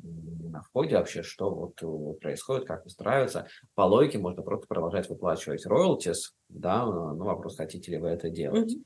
на 0.58 0.62
входе 0.62 0.96
вообще, 0.96 1.22
что 1.22 1.50
вот 1.54 1.82
э, 1.82 2.18
происходит, 2.20 2.66
как 2.66 2.84
устраивается. 2.84 3.46
По 3.74 3.82
логике 3.82 4.18
можно 4.18 4.42
просто 4.42 4.66
продолжать 4.66 5.08
выплачивать 5.08 5.66
royalties, 5.66 6.32
да, 6.48 6.84
ну 6.84 7.24
вопрос, 7.24 7.56
хотите 7.56 7.92
ли 7.92 7.98
вы 7.98 8.08
это 8.08 8.28
делать. 8.28 8.74
Mm-hmm. 8.74 8.84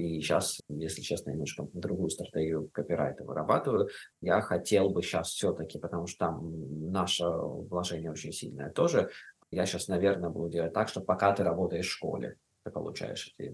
И 0.00 0.20
сейчас, 0.20 0.60
если 0.68 1.02
честно, 1.02 1.30
немножко 1.30 1.66
другую 1.72 2.10
стратегию 2.10 2.68
копирайта 2.72 3.24
вырабатываю. 3.24 3.88
Я 4.20 4.40
хотел 4.40 4.90
бы 4.90 5.02
сейчас 5.02 5.30
все-таки, 5.30 5.80
потому 5.80 6.06
что 6.06 6.26
там 6.26 6.92
наше 6.92 7.24
вложение 7.26 8.12
очень 8.12 8.32
сильное 8.32 8.70
тоже, 8.70 9.10
я 9.50 9.66
сейчас, 9.66 9.88
наверное, 9.88 10.30
буду 10.30 10.50
делать 10.50 10.72
так, 10.72 10.88
что 10.88 11.00
пока 11.00 11.32
ты 11.34 11.42
работаешь 11.42 11.88
в 11.88 11.92
школе, 11.92 12.36
ты 12.64 12.70
получаешь 12.70 13.34
эти 13.38 13.52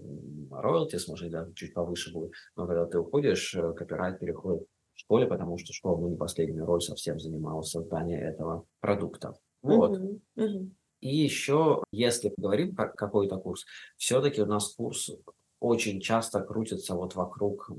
роялти, 0.51 0.99
может, 1.07 1.31
да, 1.31 1.47
чуть 1.55 1.73
повыше 1.73 2.11
будет, 2.13 2.33
но 2.55 2.67
когда 2.67 2.85
ты 2.85 2.99
уходишь, 2.99 3.55
э, 3.55 3.73
копирайт 3.73 4.19
переходит 4.19 4.67
в 4.95 4.99
школе, 4.99 5.27
потому 5.27 5.57
что 5.57 5.73
школа, 5.73 5.99
ну, 5.99 6.09
не 6.09 6.17
последнюю 6.17 6.65
роль 6.65 6.81
совсем 6.81 7.19
занимала 7.19 7.61
в 7.61 7.67
создании 7.67 8.17
этого 8.17 8.65
продукта. 8.79 9.35
Вот. 9.61 9.97
Uh-huh, 9.97 10.19
uh-huh. 10.37 10.69
И 11.01 11.15
еще, 11.15 11.83
если 11.91 12.33
говорим 12.37 12.75
про 12.75 12.87
какой-то 12.87 13.37
курс, 13.37 13.65
все-таки 13.97 14.41
у 14.41 14.45
нас 14.45 14.73
курс 14.73 15.11
очень 15.59 15.99
часто 15.99 16.41
крутится 16.41 16.95
вот 16.95 17.15
вокруг 17.15 17.71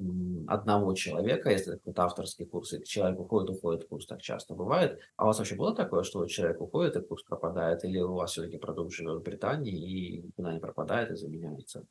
одного 0.49 0.95
человека, 0.95 1.51
если 1.51 1.75
это 1.75 1.79
какой-то 1.79 2.05
авторский 2.05 2.47
курс, 2.47 2.73
и 2.73 2.85
человек 2.85 3.21
уходит, 3.21 3.51
уходит, 3.51 3.89
курс 3.89 4.07
так 4.07 4.23
часто 4.23 4.55
бывает. 4.55 4.99
А 5.17 5.25
у 5.25 5.27
вас 5.27 5.39
вообще 5.39 5.55
было 5.55 5.75
такое, 5.75 6.03
что 6.03 6.27
человек 6.27 6.61
уходит, 6.61 6.97
и 6.97 7.01
курс 7.01 7.23
пропадает, 7.23 7.85
или 7.85 7.99
у 7.99 8.15
вас 8.15 8.33
все-таки 8.33 8.59
продукт 8.59 8.93
живет 8.93 9.21
в 9.21 9.23
Британии 9.23 9.75
и 9.75 10.23
никуда 10.23 10.53
не 10.53 10.59
пропадает 10.59 11.11
и 11.11 11.17
заменяется? 11.17 11.85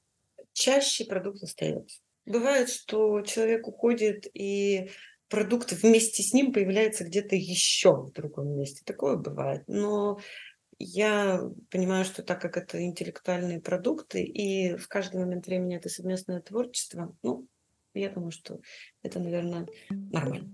Чаще 0.54 1.06
продукт 1.06 1.44
остается. 1.44 2.00
Бывает, 2.26 2.70
что 2.70 3.22
человек 3.22 3.68
уходит, 3.68 4.26
и 4.34 4.90
продукт 5.30 5.72
вместе 5.72 6.24
с 6.24 6.34
ним 6.34 6.54
появляется 6.54 7.04
где-то 7.04 7.36
еще 7.36 7.96
в 7.96 8.12
другом 8.12 8.58
месте. 8.58 8.84
Такое 8.86 9.16
бывает. 9.18 9.64
Но 9.68 10.20
я 10.78 11.42
понимаю, 11.70 12.06
что 12.06 12.24
так 12.24 12.42
как 12.42 12.58
это 12.58 12.84
интеллектуальные 12.84 13.62
продукты, 13.62 14.24
и 14.24 14.76
в 14.76 14.88
каждый 14.88 15.22
момент 15.22 15.48
времени 15.48 15.78
это 15.78 15.90
совместное 15.90 16.42
творчество, 16.42 17.16
ну, 17.24 17.48
я 17.94 18.10
думаю, 18.10 18.32
что 18.32 18.60
это, 19.02 19.20
наверное, 19.20 19.68
нормально. 19.90 20.52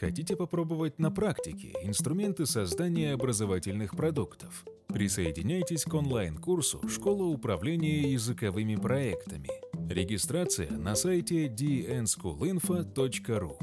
Хотите 0.00 0.34
попробовать 0.34 0.98
на 0.98 1.10
практике 1.10 1.74
инструменты 1.82 2.46
создания 2.46 3.12
образовательных 3.12 3.94
продуктов? 3.94 4.64
Присоединяйтесь 4.88 5.84
к 5.84 5.92
онлайн-курсу 5.92 6.88
«Школа 6.88 7.24
управления 7.24 8.10
языковыми 8.10 8.76
проектами». 8.76 9.69
Регистрация 9.90 10.70
на 10.70 10.94
сайте 10.94 11.48
dnschoolinfo.ru 11.48 13.58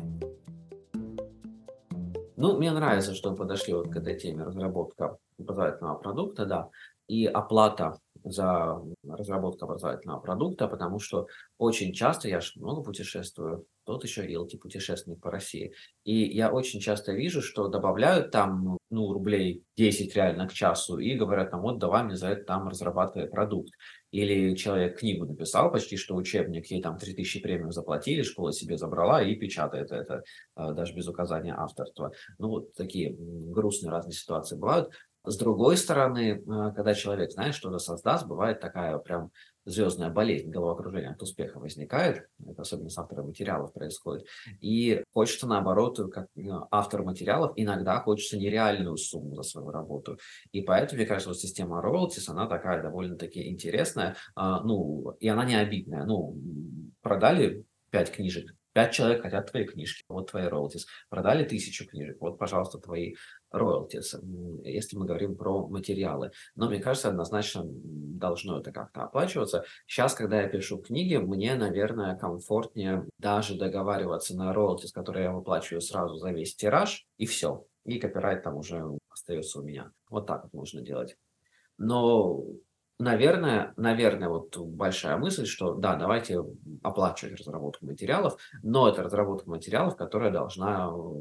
ну, 2.35 2.57
мне 2.57 2.73
нравится, 2.73 3.15
что 3.15 3.33
подошли 3.33 3.73
вот 3.73 3.89
к 3.89 3.95
этой 3.95 4.19
теме 4.19 4.43
разработка 4.43 5.17
образовательного 5.39 5.95
продукта, 5.95 6.45
да, 6.45 6.69
и 7.07 7.25
оплата 7.25 7.97
за 8.25 8.81
разработку 9.07 9.63
образовательного 9.63 10.19
продукта, 10.19 10.67
потому 10.67 10.99
что 10.99 11.27
очень 11.57 11.93
часто, 11.93 12.27
я 12.27 12.41
же 12.41 12.51
много 12.57 12.83
путешествую, 12.83 13.65
тот 13.87 14.03
еще 14.03 14.27
realty 14.27 14.57
путешественник 14.57 15.21
по 15.21 15.31
России, 15.31 15.73
и 16.03 16.13
я 16.13 16.51
очень 16.51 16.81
часто 16.81 17.13
вижу, 17.13 17.41
что 17.41 17.69
добавляют 17.69 18.31
там, 18.31 18.77
ну, 18.89 19.13
рублей 19.13 19.63
10 19.77 20.13
реально 20.13 20.47
к 20.47 20.53
часу 20.53 20.97
и 20.99 21.15
говорят 21.15 21.51
там, 21.51 21.61
вот 21.61 21.79
давай 21.79 22.03
мне 22.03 22.15
за 22.15 22.27
это 22.27 22.43
там 22.43 22.67
разрабатывай 22.67 23.29
продукт. 23.29 23.71
Или 24.11 24.55
человек 24.55 24.99
книгу 24.99 25.25
написал, 25.25 25.71
почти 25.71 25.97
что 25.97 26.15
учебник, 26.15 26.67
ей 26.67 26.81
там 26.81 26.97
3000 26.97 27.41
премиум 27.41 27.71
заплатили, 27.71 28.21
школа 28.23 28.53
себе 28.53 28.77
забрала 28.77 29.21
и 29.21 29.35
печатает 29.35 29.91
это, 29.91 30.23
э, 30.55 30.73
даже 30.73 30.93
без 30.93 31.07
указания 31.07 31.53
авторства. 31.57 32.11
Ну, 32.39 32.49
вот 32.49 32.73
такие 32.73 33.15
грустные 33.17 33.91
разные 33.91 34.13
ситуации 34.13 34.55
бывают. 34.55 34.91
С 35.27 35.37
другой 35.37 35.75
стороны, 35.77 36.41
э, 36.41 36.71
когда 36.73 36.93
человек, 36.93 37.31
знаешь, 37.31 37.55
что-то 37.55 37.79
создаст, 37.79 38.25
бывает 38.25 38.61
такая 38.61 38.97
прям 38.97 39.31
звездная 39.65 40.09
болезнь, 40.09 40.49
головокружение 40.49 41.11
от 41.11 41.21
успеха 41.21 41.59
возникает, 41.59 42.29
это 42.45 42.61
особенно 42.61 42.89
с 42.89 42.97
автором 42.97 43.27
материалов 43.27 43.73
происходит, 43.73 44.25
и 44.61 45.03
хочется 45.13 45.45
наоборот, 45.45 45.99
как 46.13 46.27
э, 46.37 46.41
автор 46.71 47.03
материалов, 47.03 47.51
иногда 47.57 47.99
хочется 47.99 48.37
нереальную 48.37 48.95
сумму 48.95 49.35
за 49.35 49.43
свою 49.43 49.69
работу. 49.69 50.17
И 50.53 50.61
поэтому, 50.61 50.99
мне 50.99 51.05
кажется, 51.05 51.29
вот 51.29 51.39
система 51.39 51.81
royalties, 51.81 52.29
она 52.29 52.47
такая 52.47 52.81
довольно-таки 52.81 53.49
интересная, 53.49 54.15
а, 54.35 54.61
ну, 54.63 55.11
и 55.19 55.27
она 55.27 55.43
не 55.43 55.55
обидная. 55.55 56.05
Ну, 56.05 56.37
продали 57.01 57.65
пять 57.89 58.11
книжек, 58.11 58.56
Пять 58.77 58.93
человек 58.93 59.23
хотят 59.23 59.49
твои 59.49 59.65
книжки, 59.65 60.05
вот 60.07 60.29
твои 60.29 60.45
роялтис. 60.45 60.85
Продали 61.09 61.43
тысячу 61.43 61.87
книжек, 61.87 62.21
вот, 62.21 62.37
пожалуйста, 62.37 62.77
твои 62.77 63.15
роялтис, 63.49 64.15
если 64.63 64.97
мы 64.97 65.07
говорим 65.07 65.35
про 65.35 65.67
материалы. 65.67 66.29
Но 66.53 66.69
мне 66.69 66.79
кажется, 66.79 67.09
однозначно 67.09 67.63
должно 67.65 68.59
это 68.59 68.71
как-то 68.71 69.01
оплачиваться. 69.01 69.63
Сейчас, 69.87 70.13
когда 70.13 70.43
я 70.43 70.47
пишу 70.47 70.77
книги, 70.77 71.15
мне, 71.15 71.55
наверное, 71.55 72.15
комфортнее 72.15 73.07
даже 73.17 73.57
договариваться 73.57 74.37
на 74.37 74.53
роялтис, 74.53 74.91
которые 74.91 75.23
я 75.23 75.31
выплачиваю 75.31 75.81
сразу 75.81 76.17
за 76.17 76.29
весь 76.29 76.55
тираж, 76.55 77.07
и 77.17 77.25
все. 77.25 77.65
И 77.83 77.97
копирайт 77.97 78.43
там 78.43 78.57
уже 78.57 78.85
остается 79.09 79.59
у 79.59 79.63
меня. 79.63 79.91
Вот 80.11 80.27
так 80.27 80.43
вот 80.43 80.53
можно 80.53 80.81
делать. 80.81 81.17
Но 81.79 82.43
Наверное, 82.99 83.73
наверное, 83.77 84.27
вот 84.27 84.57
большая 84.57 85.17
мысль, 85.17 85.45
что 85.45 85.75
да, 85.75 85.95
давайте 85.95 86.43
оплачивать 86.81 87.39
разработку 87.39 87.85
материалов, 87.85 88.39
но 88.63 88.89
это 88.89 89.03
разработка 89.03 89.49
материалов, 89.49 89.95
которая 89.95 90.31
должна 90.31 90.89
э, 90.91 91.19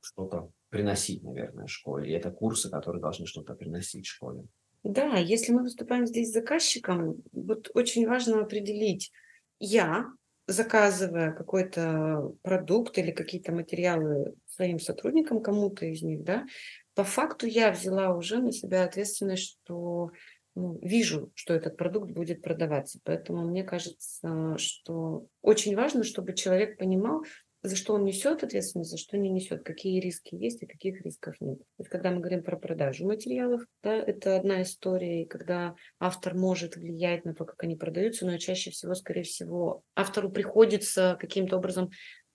что-то 0.00 0.50
приносить, 0.70 1.22
наверное, 1.22 1.66
школе. 1.66 2.10
И 2.10 2.14
это 2.14 2.30
курсы, 2.30 2.70
которые 2.70 3.02
должны 3.02 3.26
что-то 3.26 3.54
приносить 3.54 4.06
школе. 4.06 4.44
Да, 4.82 5.16
если 5.16 5.52
мы 5.52 5.62
выступаем 5.62 6.06
здесь 6.06 6.32
заказчиком, 6.32 7.22
вот 7.32 7.70
очень 7.74 8.08
важно 8.08 8.40
определить, 8.40 9.12
я, 9.58 10.06
заказывая 10.46 11.32
какой-то 11.32 12.32
продукт 12.40 12.96
или 12.96 13.10
какие-то 13.10 13.52
материалы 13.52 14.34
своим 14.46 14.78
сотрудникам, 14.78 15.42
кому-то 15.42 15.84
из 15.84 16.00
них, 16.00 16.24
да, 16.24 16.46
по 16.94 17.04
факту 17.04 17.46
я 17.46 17.72
взяла 17.72 18.14
уже 18.14 18.38
на 18.38 18.52
себя 18.52 18.84
ответственность, 18.84 19.58
что 19.62 20.10
ну, 20.54 20.78
вижу, 20.82 21.30
что 21.34 21.54
этот 21.54 21.76
продукт 21.76 22.10
будет 22.10 22.42
продаваться. 22.42 22.98
Поэтому 23.04 23.44
мне 23.44 23.64
кажется, 23.64 24.56
что 24.58 25.26
очень 25.42 25.76
важно, 25.76 26.04
чтобы 26.04 26.34
человек 26.34 26.78
понимал, 26.78 27.22
за 27.62 27.76
что 27.76 27.94
он 27.94 28.04
несет 28.04 28.42
ответственность, 28.42 28.90
за 28.90 28.96
что 28.96 29.18
не 29.18 29.28
несет, 29.28 29.62
какие 29.62 30.00
риски 30.00 30.34
есть 30.34 30.62
и 30.62 30.66
каких 30.66 31.02
рисков 31.02 31.34
нет. 31.40 31.58
Есть, 31.78 31.90
когда 31.90 32.10
мы 32.10 32.20
говорим 32.20 32.42
про 32.42 32.56
продажу 32.56 33.06
материалов, 33.06 33.62
да, 33.82 33.94
это 33.94 34.36
одна 34.36 34.62
история, 34.62 35.22
и 35.22 35.26
когда 35.26 35.74
автор 35.98 36.34
может 36.34 36.76
влиять 36.76 37.24
на 37.24 37.34
то, 37.34 37.44
как 37.44 37.62
они 37.62 37.76
продаются, 37.76 38.24
но 38.24 38.38
чаще 38.38 38.70
всего, 38.70 38.94
скорее 38.94 39.24
всего, 39.24 39.82
автору 39.94 40.30
приходится 40.30 41.18
каким-то 41.20 41.58
образом 41.58 41.90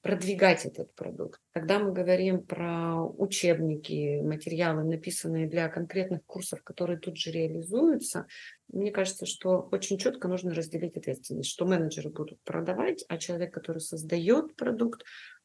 продвигать 0.06 0.68
этот 0.68 0.94
продукт. 0.94 1.42
Когда 1.52 1.80
мы 1.80 1.92
говорим 1.92 2.44
про 2.44 3.04
учебники, 3.04 4.22
материалы, 4.22 4.84
написанные 4.84 5.48
для 5.48 5.68
конкретных 5.68 6.24
курсов, 6.26 6.62
которые 6.62 7.00
тут 7.00 7.18
же 7.18 7.32
реализуются, 7.32 8.28
мне 8.68 8.92
кажется, 8.92 9.26
что 9.26 9.68
очень 9.72 9.98
четко 9.98 10.28
нужно 10.28 10.54
разделить 10.54 10.96
ответственность, 10.96 11.50
что 11.50 11.66
менеджеры 11.66 12.12
будут 12.12 12.40
продавать, 12.44 13.04
а 13.10 13.18
человек, 13.18 13.52
который 13.52 13.80
создает 13.80 14.56
продукт, 14.56 15.02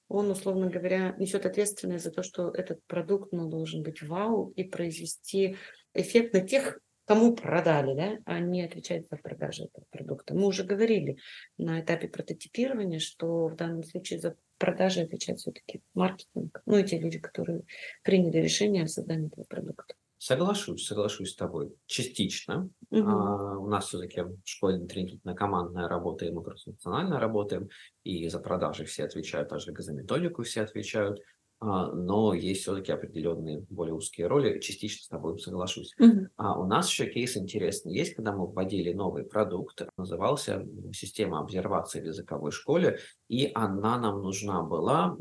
он, 0.09 0.31
условно 0.31 0.69
говоря, 0.69 1.15
несет 1.17 1.47
ответственность 1.47 2.05
за 2.05 2.11
то, 2.11 2.23
что 2.23 2.51
этот 2.51 2.85
продукт 2.85 3.33
ну, 3.33 3.49
должен 3.49 3.83
быть 3.83 4.03
вау 4.03 4.53
и 4.57 4.65
произвести 4.65 5.57
эффект 5.95 6.35
на 6.35 6.43
тех, 6.43 6.81
кому 7.07 7.35
продали, 7.35 7.95
да, 7.95 8.19
а 8.25 8.41
не 8.41 8.63
отвечать 8.63 9.09
за 9.11 9.17
продажу 9.17 9.65
этого 9.65 9.85
продукта. 9.91 10.35
Мы 10.35 10.47
уже 10.47 10.65
говорили 10.65 11.19
на 11.59 11.81
этапе 11.81 12.09
прототипирования, 12.09 12.99
что 12.99 13.49
в 13.49 13.57
данном 13.57 13.83
случае 13.85 14.21
за 14.21 14.37
продажи 14.59 15.01
отвечает 15.01 15.41
все-таки 15.41 15.83
маркетинг, 15.95 16.63
ну 16.67 16.79
и 16.79 16.85
те 16.85 16.99
люди, 16.99 17.19
которые 17.19 17.63
приняли 18.03 18.39
решение 18.39 18.85
о 18.85 18.89
создании 18.89 19.29
этого 19.29 19.45
продукта. 19.45 19.95
Соглашусь, 20.23 20.87
соглашусь 20.87 21.31
с 21.33 21.37
тобой. 21.37 21.75
Частично. 21.87 22.69
Угу. 22.91 23.09
А, 23.09 23.59
у 23.59 23.67
нас 23.69 23.87
все-таки 23.87 24.21
в 24.21 24.39
школе 24.45 24.87
тренинговая 24.87 25.35
командная 25.35 25.89
работа, 25.89 26.27
и 26.27 26.31
мы 26.31 26.45
кроссфункционально 26.45 27.19
работаем, 27.19 27.71
и 28.05 28.29
за 28.29 28.39
продажи 28.39 28.85
все 28.85 29.05
отвечают, 29.05 29.49
также 29.49 29.73
за 29.75 29.95
методику 29.95 30.43
все 30.43 30.61
отвечают. 30.61 31.21
А, 31.61 31.93
но 31.93 32.33
есть 32.33 32.63
все-таки 32.63 32.91
определенные 32.91 33.61
более 33.69 33.95
узкие 33.95 34.27
роли. 34.27 34.61
Частично 34.61 35.05
с 35.05 35.09
тобой 35.09 35.39
соглашусь. 35.39 35.95
Mm-hmm. 36.01 36.29
А 36.37 36.59
у 36.59 36.67
нас 36.67 36.89
еще 36.89 37.07
кейс 37.07 37.37
интересный 37.37 37.95
есть, 37.95 38.15
когда 38.15 38.33
мы 38.33 38.47
вводили 38.47 38.93
новый 38.95 39.25
продукт, 39.25 39.83
назывался 39.99 40.67
система 40.93 41.41
обсервации 41.41 42.01
в 42.01 42.07
языковой 42.07 42.51
школе, 42.51 42.99
и 43.29 43.51
она 43.55 43.99
нам 43.99 44.23
нужна 44.23 44.63
была, 44.63 45.17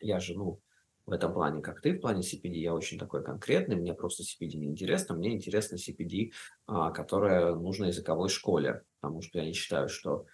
я 0.00 0.18
же, 0.18 0.34
ну, 0.34 0.60
в 1.06 1.12
этом 1.12 1.32
плане, 1.32 1.62
как 1.62 1.80
ты, 1.80 1.92
в 1.92 2.00
плане 2.00 2.20
CPD, 2.20 2.54
я 2.54 2.74
очень 2.74 2.98
такой 2.98 3.24
конкретный, 3.24 3.76
мне 3.76 3.94
просто 3.94 4.22
CPD 4.22 4.56
не 4.56 4.66
интересно, 4.66 5.14
мне 5.14 5.32
интересно 5.32 5.76
CPD, 5.76 6.32
а, 6.66 6.90
которое 6.90 7.54
нужно 7.54 7.86
языковой 7.86 8.28
школе, 8.28 8.82
потому 9.00 9.22
что 9.22 9.38
я 9.38 9.44
не 9.44 9.52
считаю, 9.52 9.88
что 9.88 10.26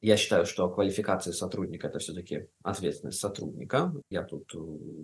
Я 0.00 0.16
считаю, 0.16 0.44
что 0.46 0.68
квалификация 0.68 1.32
сотрудника– 1.32 1.86
это 1.88 1.98
все-таки 1.98 2.48
ответственность 2.62 3.18
сотрудника. 3.18 3.92
Я 4.10 4.22
тут 4.24 4.54
э, 4.54 4.58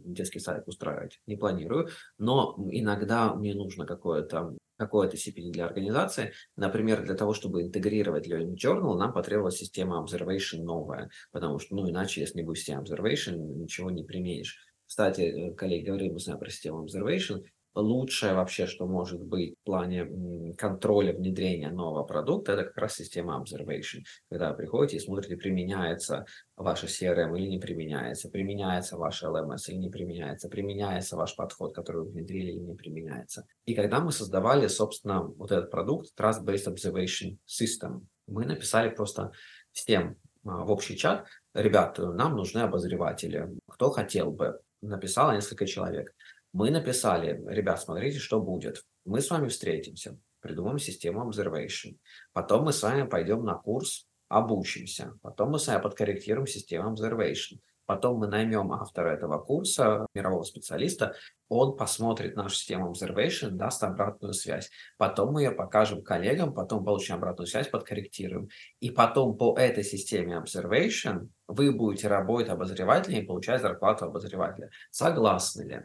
детский 0.05 0.39
садик 0.39 0.69
устраивать 0.69 1.21
не 1.27 1.37
планирую, 1.37 1.89
но 2.19 2.55
иногда 2.71 3.35
мне 3.35 3.55
нужно 3.55 3.87
какое-то 3.87 4.57
какое-то 4.79 5.17
CPD 5.17 5.53
для 5.53 5.67
организации. 5.67 6.33
Например, 6.57 7.05
для 7.05 7.15
того, 7.15 7.35
чтобы 7.35 7.63
интегрировать 7.63 8.27
Learning 8.27 8.57
Journal, 8.57 8.97
нам 8.97 9.13
потребовалась 9.13 9.59
система 9.59 10.05
Observation 10.05 10.63
новая, 10.63 11.09
потому 11.31 11.59
что, 11.61 11.77
ну, 11.77 11.89
иначе, 11.89 12.21
если 12.21 12.39
не 12.39 12.45
будет 12.45 12.59
системы 12.59 12.83
Observation, 12.83 13.37
ничего 13.37 13.91
не 13.91 14.03
применишь. 14.03 14.59
Кстати, 14.87 15.21
э, 15.21 15.55
коллеги, 15.55 15.87
говорили 15.87 16.11
мы 16.11 16.19
с 16.19 16.27
вами 16.27 16.39
про 16.39 16.51
систему 16.51 16.85
Observation 16.85 17.43
лучшее 17.75 18.35
вообще, 18.35 18.67
что 18.67 18.87
может 18.87 19.23
быть 19.23 19.55
в 19.61 19.65
плане 19.65 20.55
контроля 20.57 21.13
внедрения 21.13 21.71
нового 21.71 22.05
продукта, 22.05 22.53
это 22.53 22.65
как 22.65 22.77
раз 22.77 22.95
система 22.97 23.43
observation. 23.43 24.01
Когда 24.29 24.51
вы 24.51 24.57
приходите 24.57 24.97
и 24.97 25.01
смотрите, 25.01 25.37
применяется 25.37 26.27
ваша 26.57 26.87
CRM 26.87 27.37
или 27.37 27.49
не 27.49 27.59
применяется, 27.59 28.29
применяется 28.29 28.97
ваша 28.97 29.27
LMS 29.27 29.69
или 29.69 29.77
не 29.77 29.91
применяется, 29.91 30.49
применяется 30.49 31.17
ваш 31.17 31.35
подход, 31.37 31.75
который 31.75 32.03
вы 32.03 32.11
внедрили 32.11 32.53
или 32.53 32.61
не 32.61 32.75
применяется. 32.75 33.47
И 33.65 33.75
когда 33.75 34.01
мы 34.01 34.13
создавали, 34.13 34.67
собственно, 34.67 35.23
вот 35.23 35.51
этот 35.51 35.71
продукт 35.71 36.09
Trust-Based 36.19 36.75
Observation 36.75 37.37
System, 37.47 38.03
мы 38.27 38.45
написали 38.45 38.91
просто 38.91 39.33
всем 39.73 40.17
а, 40.45 40.65
в 40.65 40.71
общий 40.71 40.97
чат, 40.97 41.27
ребят, 41.55 41.99
нам 41.99 42.37
нужны 42.37 42.61
обозреватели, 42.61 43.49
кто 43.69 43.91
хотел 43.91 44.31
бы, 44.31 44.61
написало 44.81 45.33
несколько 45.33 45.67
человек. 45.67 46.13
Мы 46.53 46.71
написали, 46.71 47.43
ребят, 47.47 47.81
смотрите, 47.81 48.19
что 48.19 48.41
будет. 48.41 48.85
Мы 49.05 49.21
с 49.21 49.31
вами 49.31 49.49
встретимся, 49.49 50.19
придумаем 50.41 50.79
систему 50.79 51.29
observation. 51.29 51.97
Потом 52.33 52.65
мы 52.65 52.73
с 52.73 52.83
вами 52.83 53.09
пойдем 53.09 53.43
на 53.45 53.55
курс, 53.55 54.07
обучимся. 54.29 55.15
Потом 55.23 55.51
мы 55.51 55.59
с 55.59 55.67
вами 55.67 55.81
подкорректируем 55.81 56.47
систему 56.47 56.95
observation. 56.95 57.59
Потом 57.87 58.19
мы 58.19 58.29
наймем 58.29 58.73
автора 58.73 59.09
этого 59.09 59.39
курса, 59.39 60.07
мирового 60.15 60.45
специалиста, 60.45 61.15
он 61.49 61.77
посмотрит 61.77 62.37
нашу 62.37 62.55
систему 62.55 62.93
observation, 62.93 63.51
даст 63.51 63.83
обратную 63.83 64.35
связь. 64.35 64.71
Потом 64.99 65.33
мы 65.33 65.43
ее 65.43 65.51
покажем 65.51 66.03
коллегам, 66.03 66.55
потом 66.55 66.85
получим 66.85 67.17
обратную 67.17 67.47
связь, 67.47 67.69
подкорректируем. 67.69 68.49
И 68.81 68.91
потом 68.91 69.37
по 69.37 69.59
этой 69.59 69.85
системе 69.85 70.43
observation 70.43 71.29
вы 71.49 71.73
будете 71.73 72.09
работать 72.09 72.51
обозревателем 72.51 73.23
и 73.23 73.27
получать 73.27 73.61
зарплату 73.61 74.07
обозревателя. 74.07 74.71
Согласны 74.91 75.63
ли? 75.63 75.83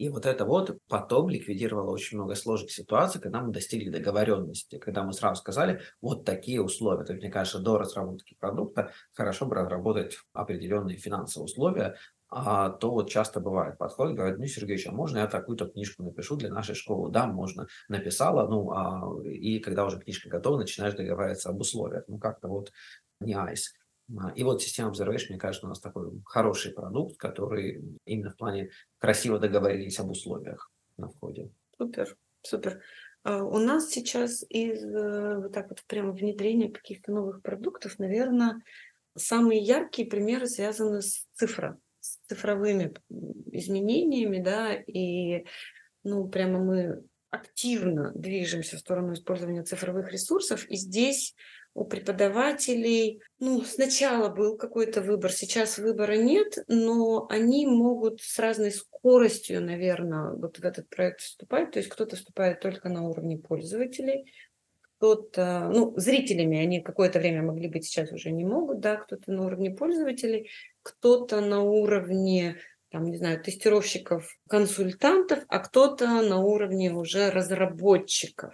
И 0.00 0.08
вот 0.08 0.24
это 0.24 0.46
вот 0.46 0.78
потом 0.88 1.28
ликвидировало 1.28 1.90
очень 1.90 2.16
много 2.16 2.34
сложных 2.34 2.70
ситуаций, 2.70 3.20
когда 3.20 3.42
мы 3.42 3.52
достигли 3.52 3.90
договоренности, 3.90 4.78
когда 4.78 5.02
мы 5.02 5.12
сразу 5.12 5.42
сказали, 5.42 5.82
вот 6.00 6.24
такие 6.24 6.62
условия. 6.62 7.04
То 7.04 7.12
есть, 7.12 7.22
мне 7.22 7.30
кажется, 7.30 7.58
до 7.58 7.76
разработки 7.76 8.34
продукта 8.40 8.92
хорошо 9.12 9.44
бы 9.44 9.56
разработать 9.56 10.16
определенные 10.32 10.96
финансовые 10.96 11.44
условия, 11.44 11.96
а 12.30 12.70
то 12.70 12.92
вот 12.92 13.10
часто 13.10 13.40
бывает, 13.40 13.76
подходит, 13.76 14.16
говорит, 14.16 14.38
ну, 14.38 14.46
Сергеевич, 14.46 14.86
а 14.86 14.92
можно 14.92 15.18
я 15.18 15.26
такую-то 15.26 15.66
книжку 15.66 16.02
напишу 16.02 16.36
для 16.36 16.48
нашей 16.48 16.74
школы? 16.74 17.10
Да, 17.10 17.26
можно. 17.26 17.66
Написала, 17.90 18.48
ну, 18.48 18.70
а, 18.70 19.22
и 19.28 19.58
когда 19.58 19.84
уже 19.84 19.98
книжка 19.98 20.30
готова, 20.30 20.56
начинаешь 20.56 20.94
договариваться 20.94 21.50
об 21.50 21.60
условиях. 21.60 22.04
Ну, 22.08 22.16
как-то 22.16 22.48
вот 22.48 22.72
не 23.20 23.34
айс. 23.34 23.74
А, 24.18 24.30
и 24.30 24.42
вот 24.42 24.62
система 24.62 24.90
Observation, 24.90 25.26
мне 25.30 25.38
кажется, 25.38 25.66
у 25.66 25.68
нас 25.68 25.80
такой 25.80 26.10
хороший 26.24 26.72
продукт, 26.72 27.16
который 27.16 27.82
именно 28.04 28.30
в 28.30 28.36
плане 28.36 28.70
красиво 28.98 29.38
договорились 29.38 29.98
об 30.00 30.10
условиях 30.10 30.70
на 30.96 31.08
входе. 31.08 31.50
Супер, 31.76 32.16
супер. 32.42 32.82
А, 33.22 33.42
у 33.44 33.58
нас 33.58 33.90
сейчас 33.90 34.44
из 34.48 34.84
э, 34.84 35.38
вот 35.38 35.52
так 35.52 35.68
вот 35.68 35.82
прямо 35.86 36.12
внедрения 36.12 36.70
каких-то 36.70 37.12
новых 37.12 37.42
продуктов, 37.42 37.98
наверное, 37.98 38.60
самые 39.16 39.60
яркие 39.60 40.08
примеры 40.08 40.46
связаны 40.46 41.02
с 41.02 41.26
цифрой, 41.34 41.74
с 42.00 42.18
цифровыми 42.26 42.94
изменениями, 43.52 44.42
да, 44.42 44.74
и 44.74 45.44
ну 46.02 46.28
прямо 46.28 46.58
мы 46.58 47.04
активно 47.30 48.12
движемся 48.14 48.76
в 48.76 48.80
сторону 48.80 49.12
использования 49.12 49.62
цифровых 49.62 50.10
ресурсов, 50.10 50.66
и 50.68 50.76
здесь 50.76 51.34
у 51.74 51.84
преподавателей, 51.84 53.22
ну, 53.38 53.62
сначала 53.62 54.28
был 54.28 54.56
какой-то 54.56 55.00
выбор, 55.00 55.32
сейчас 55.32 55.78
выбора 55.78 56.16
нет, 56.16 56.58
но 56.66 57.26
они 57.30 57.66
могут 57.66 58.20
с 58.20 58.38
разной 58.38 58.72
скоростью, 58.72 59.62
наверное, 59.62 60.32
вот 60.32 60.58
в 60.58 60.64
этот 60.64 60.88
проект 60.88 61.20
вступать. 61.20 61.70
То 61.70 61.78
есть 61.78 61.88
кто-то 61.88 62.16
вступает 62.16 62.60
только 62.60 62.88
на 62.88 63.08
уровне 63.08 63.38
пользователей, 63.38 64.32
кто-то, 64.98 65.70
ну, 65.72 65.94
зрителями 65.96 66.58
они 66.58 66.82
какое-то 66.82 67.20
время 67.20 67.42
могли 67.42 67.68
быть, 67.68 67.86
сейчас 67.86 68.12
уже 68.12 68.30
не 68.32 68.44
могут, 68.44 68.80
да, 68.80 68.96
кто-то 68.96 69.30
на 69.32 69.46
уровне 69.46 69.70
пользователей, 69.70 70.50
кто-то 70.82 71.40
на 71.40 71.62
уровне 71.62 72.56
там, 72.90 73.04
не 73.04 73.16
знаю, 73.16 73.42
тестировщиков, 73.42 74.36
консультантов, 74.48 75.44
а 75.48 75.60
кто-то 75.60 76.06
на 76.22 76.40
уровне 76.40 76.92
уже 76.92 77.30
разработчиков. 77.30 78.52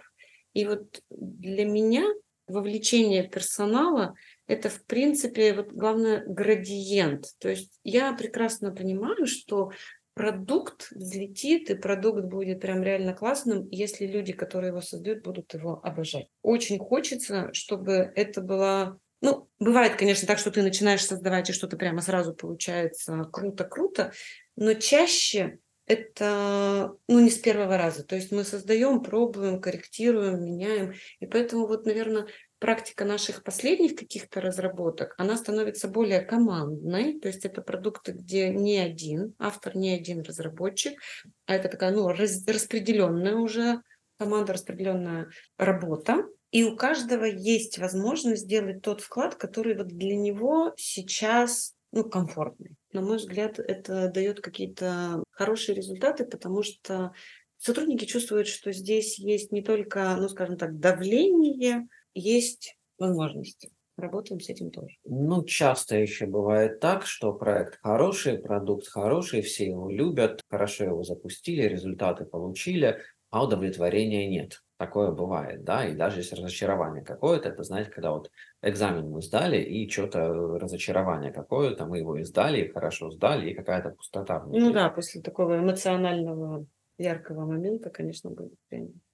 И 0.53 0.65
вот 0.65 1.01
для 1.09 1.65
меня 1.65 2.05
вовлечение 2.47 3.27
персонала– 3.27 4.15
это, 4.47 4.69
в 4.69 4.83
принципе, 4.85 5.53
вот 5.53 5.71
главное, 5.71 6.23
градиент. 6.25 7.25
То 7.39 7.49
есть 7.49 7.79
я 7.83 8.13
прекрасно 8.13 8.71
понимаю, 8.71 9.25
что 9.25 9.71
продукт 10.13 10.89
взлетит, 10.91 11.69
и 11.69 11.75
продукт 11.75 12.23
будет 12.23 12.61
прям 12.61 12.81
реально 12.81 13.13
классным, 13.13 13.67
если 13.69 14.07
люди, 14.07 14.33
которые 14.33 14.69
его 14.69 14.81
создают, 14.81 15.23
будут 15.23 15.53
его 15.53 15.79
обожать. 15.83 16.27
Очень 16.41 16.79
хочется, 16.79 17.49
чтобы 17.53 18.11
это 18.15 18.41
была 18.41 18.97
ну, 19.19 19.49
бывает, 19.59 19.95
конечно, 19.95 20.27
так, 20.27 20.37
что 20.37 20.51
ты 20.51 20.61
начинаешь 20.61 21.03
создавать, 21.03 21.49
и 21.49 21.53
что-то 21.53 21.75
прямо 21.75 22.01
сразу 22.01 22.35
получается 22.35 23.27
круто-круто, 23.31 24.11
но 24.55 24.75
чаще 24.75 25.57
это 25.87 26.93
ну, 27.07 27.19
не 27.21 27.29
с 27.29 27.37
первого 27.37 27.77
раза. 27.77 28.03
То 28.03 28.15
есть 28.15 28.31
мы 28.31 28.43
создаем, 28.43 29.01
пробуем, 29.01 29.61
корректируем, 29.61 30.43
меняем. 30.43 30.93
И 31.19 31.25
поэтому 31.25 31.65
вот, 31.65 31.85
наверное, 31.85 32.27
практика 32.59 33.05
наших 33.05 33.41
последних 33.41 33.95
каких-то 33.95 34.41
разработок, 34.41 35.15
она 35.17 35.37
становится 35.37 35.87
более 35.87 36.19
командной. 36.19 37.19
То 37.19 37.29
есть 37.29 37.45
это 37.45 37.61
продукты, 37.61 38.11
где 38.11 38.49
не 38.49 38.77
один 38.77 39.33
автор, 39.39 39.77
не 39.77 39.95
один 39.95 40.21
разработчик, 40.21 40.99
а 41.45 41.55
это 41.55 41.69
такая 41.69 41.91
ну, 41.91 42.09
раз, 42.09 42.45
распределенная 42.45 43.35
уже 43.35 43.81
команда, 44.17 44.53
распределенная 44.53 45.29
работа. 45.57 46.25
И 46.51 46.63
у 46.65 46.75
каждого 46.75 47.23
есть 47.23 47.77
возможность 47.77 48.43
сделать 48.43 48.81
тот 48.81 49.01
вклад, 49.01 49.35
который 49.35 49.77
вот 49.77 49.87
для 49.87 50.17
него 50.17 50.73
сейчас 50.75 51.76
ну, 51.97 52.09
комфортный. 52.09 52.75
На 52.93 53.01
мой 53.01 53.17
взгляд, 53.17 53.57
это 53.59 54.09
дает 54.09 54.39
какие-то 54.39 55.23
хорошие 55.31 55.75
результаты, 55.75 56.25
потому 56.25 56.61
что 56.61 57.11
сотрудники 57.57 58.05
чувствуют, 58.05 58.47
что 58.47 58.71
здесь 58.71 59.17
есть 59.17 59.51
не 59.51 59.63
только, 59.63 60.15
ну, 60.15 60.29
скажем 60.29 60.57
так, 60.57 60.79
давление, 60.79 61.87
есть 62.13 62.77
возможности. 62.99 63.71
Работаем 63.97 64.39
с 64.39 64.49
этим 64.49 64.69
тоже. 64.69 64.95
Ну, 65.05 65.43
часто 65.43 65.97
еще 65.97 66.27
бывает 66.27 66.79
так, 66.79 67.07
что 67.07 67.33
проект 67.33 67.79
хороший, 67.81 68.37
продукт 68.37 68.87
хороший, 68.87 69.41
все 69.41 69.65
его 69.65 69.89
любят, 69.89 70.41
хорошо 70.49 70.83
его 70.83 71.03
запустили, 71.03 71.63
результаты 71.63 72.25
получили, 72.25 73.01
а 73.31 73.43
удовлетворения 73.43 74.27
нет. 74.29 74.61
Такое 74.77 75.11
бывает, 75.11 75.63
да, 75.63 75.87
и 75.87 75.95
даже 75.95 76.19
если 76.19 76.35
разочарование 76.35 77.03
какое-то, 77.03 77.49
это, 77.49 77.63
знаете, 77.63 77.89
когда 77.89 78.11
вот 78.11 78.29
экзамен 78.61 79.09
мы 79.09 79.23
сдали, 79.23 79.57
и 79.59 79.89
что-то 79.89 80.29
разочарование 80.59 81.31
какое-то, 81.31 81.87
мы 81.87 81.97
его 81.97 82.15
издали, 82.21 82.67
хорошо 82.67 83.09
сдали, 83.09 83.49
и 83.49 83.55
какая-то 83.55 83.89
пустота 83.89 84.39
внутри. 84.39 84.59
Ну 84.61 84.73
да, 84.73 84.89
после 84.89 85.21
такого 85.21 85.57
эмоционального 85.59 86.65
яркого 86.97 87.45
момента, 87.45 87.89
конечно, 87.89 88.29
будет 88.29 88.53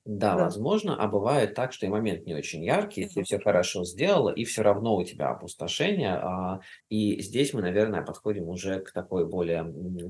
Да, 0.05 0.35
да, 0.35 0.43
возможно, 0.43 0.97
а 1.01 1.07
бывает 1.07 1.53
так, 1.55 1.71
что 1.71 1.85
и 1.85 1.89
момент 1.89 2.25
не 2.25 2.35
очень 2.35 2.61
яркий, 2.61 3.07
ты 3.07 3.23
все 3.23 3.39
хорошо 3.39 3.85
сделала, 3.85 4.31
и 4.31 4.43
все 4.43 4.61
равно 4.61 4.97
у 4.97 5.05
тебя 5.05 5.29
опустошение. 5.29 6.15
А, 6.15 6.59
и 6.89 7.21
здесь 7.21 7.53
мы, 7.53 7.61
наверное, 7.61 8.01
подходим 8.01 8.49
уже 8.49 8.81
к 8.81 8.91
такой 8.91 9.25
более 9.29 9.63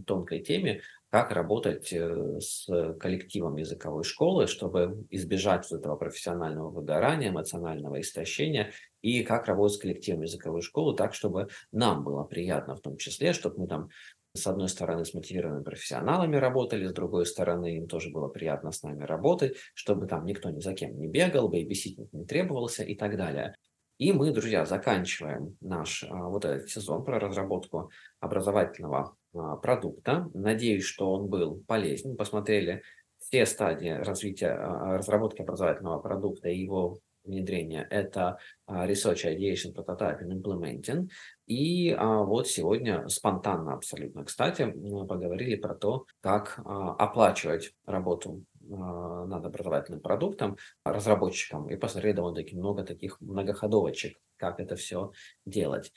тонкой 0.07 0.39
теме, 0.41 0.81
как 1.13 1.29
работать 1.29 1.93
э, 1.93 2.39
с 2.39 2.65
коллективом 2.99 3.57
языковой 3.57 4.03
школы, 4.03 4.47
чтобы 4.47 5.05
избежать 5.11 5.69
вот 5.69 5.79
этого 5.79 5.95
профессионального 5.95 6.71
выгорания, 6.71 7.29
эмоционального 7.29 8.01
истощения, 8.01 8.71
и 9.03 9.21
как 9.21 9.45
работать 9.45 9.77
с 9.77 9.79
коллективом 9.79 10.23
языковой 10.23 10.63
школы 10.63 10.95
так, 10.95 11.13
чтобы 11.13 11.49
нам 11.71 12.03
было 12.03 12.23
приятно 12.23 12.75
в 12.75 12.81
том 12.81 12.97
числе, 12.97 13.33
чтобы 13.33 13.59
мы 13.59 13.67
там 13.67 13.89
с 14.35 14.47
одной 14.47 14.67
стороны, 14.67 15.05
с 15.05 15.13
мотивированными 15.13 15.63
профессионалами 15.63 16.35
работали, 16.37 16.87
с 16.87 16.93
другой 16.93 17.27
стороны, 17.27 17.77
им 17.77 17.87
тоже 17.87 18.09
было 18.09 18.27
приятно 18.27 18.71
с 18.71 18.81
нами 18.81 19.03
работать, 19.03 19.55
чтобы 19.75 20.07
там 20.07 20.25
никто 20.25 20.49
ни 20.49 20.61
за 20.61 20.73
кем 20.73 20.97
не 20.97 21.07
бегал, 21.07 21.47
бейбиситинг 21.47 22.11
не 22.11 22.25
требовался 22.25 22.83
и 22.83 22.95
так 22.95 23.17
далее. 23.17 23.53
И 23.99 24.11
мы, 24.13 24.31
друзья, 24.31 24.65
заканчиваем 24.65 25.57
наш 25.61 26.03
а, 26.05 26.29
вот 26.29 26.43
этот 26.45 26.71
сезон 26.71 27.03
про 27.05 27.19
разработку 27.19 27.91
образовательного 28.19 29.15
продукта. 29.33 30.29
Надеюсь, 30.33 30.85
что 30.85 31.11
он 31.11 31.27
был 31.27 31.63
полезен. 31.67 32.15
Посмотрели 32.15 32.83
все 33.19 33.45
стадии 33.45 33.89
развития, 33.89 34.51
а, 34.51 34.97
разработки 34.97 35.41
образовательного 35.41 35.99
продукта 35.99 36.49
и 36.49 36.59
его 36.59 36.99
внедрения– 37.23 37.87
это 37.89 38.37
а, 38.65 38.87
Research 38.87 39.25
Ideation 39.25 39.73
Prototyping 39.73 40.29
Implementing. 40.29 41.09
И 41.47 41.91
а, 41.91 42.23
вот 42.23 42.47
сегодня 42.47 43.07
спонтанно 43.07 43.73
абсолютно, 43.73 44.23
кстати, 44.23 44.65
поговорили 44.65 45.55
про 45.55 45.75
то, 45.75 46.05
как 46.21 46.59
а, 46.65 46.93
оплачивать 46.93 47.73
работу 47.85 48.43
над 48.65 49.45
образовательным 49.45 49.99
продуктом 49.99 50.55
разработчикам 50.85 51.69
и 51.69 51.75
посмотрели 51.75 52.15
довольно-таки 52.15 52.55
много 52.55 52.85
таких 52.85 53.19
многоходовочек, 53.19 54.17
как 54.37 54.61
это 54.61 54.77
все 54.77 55.11
делать. 55.45 55.91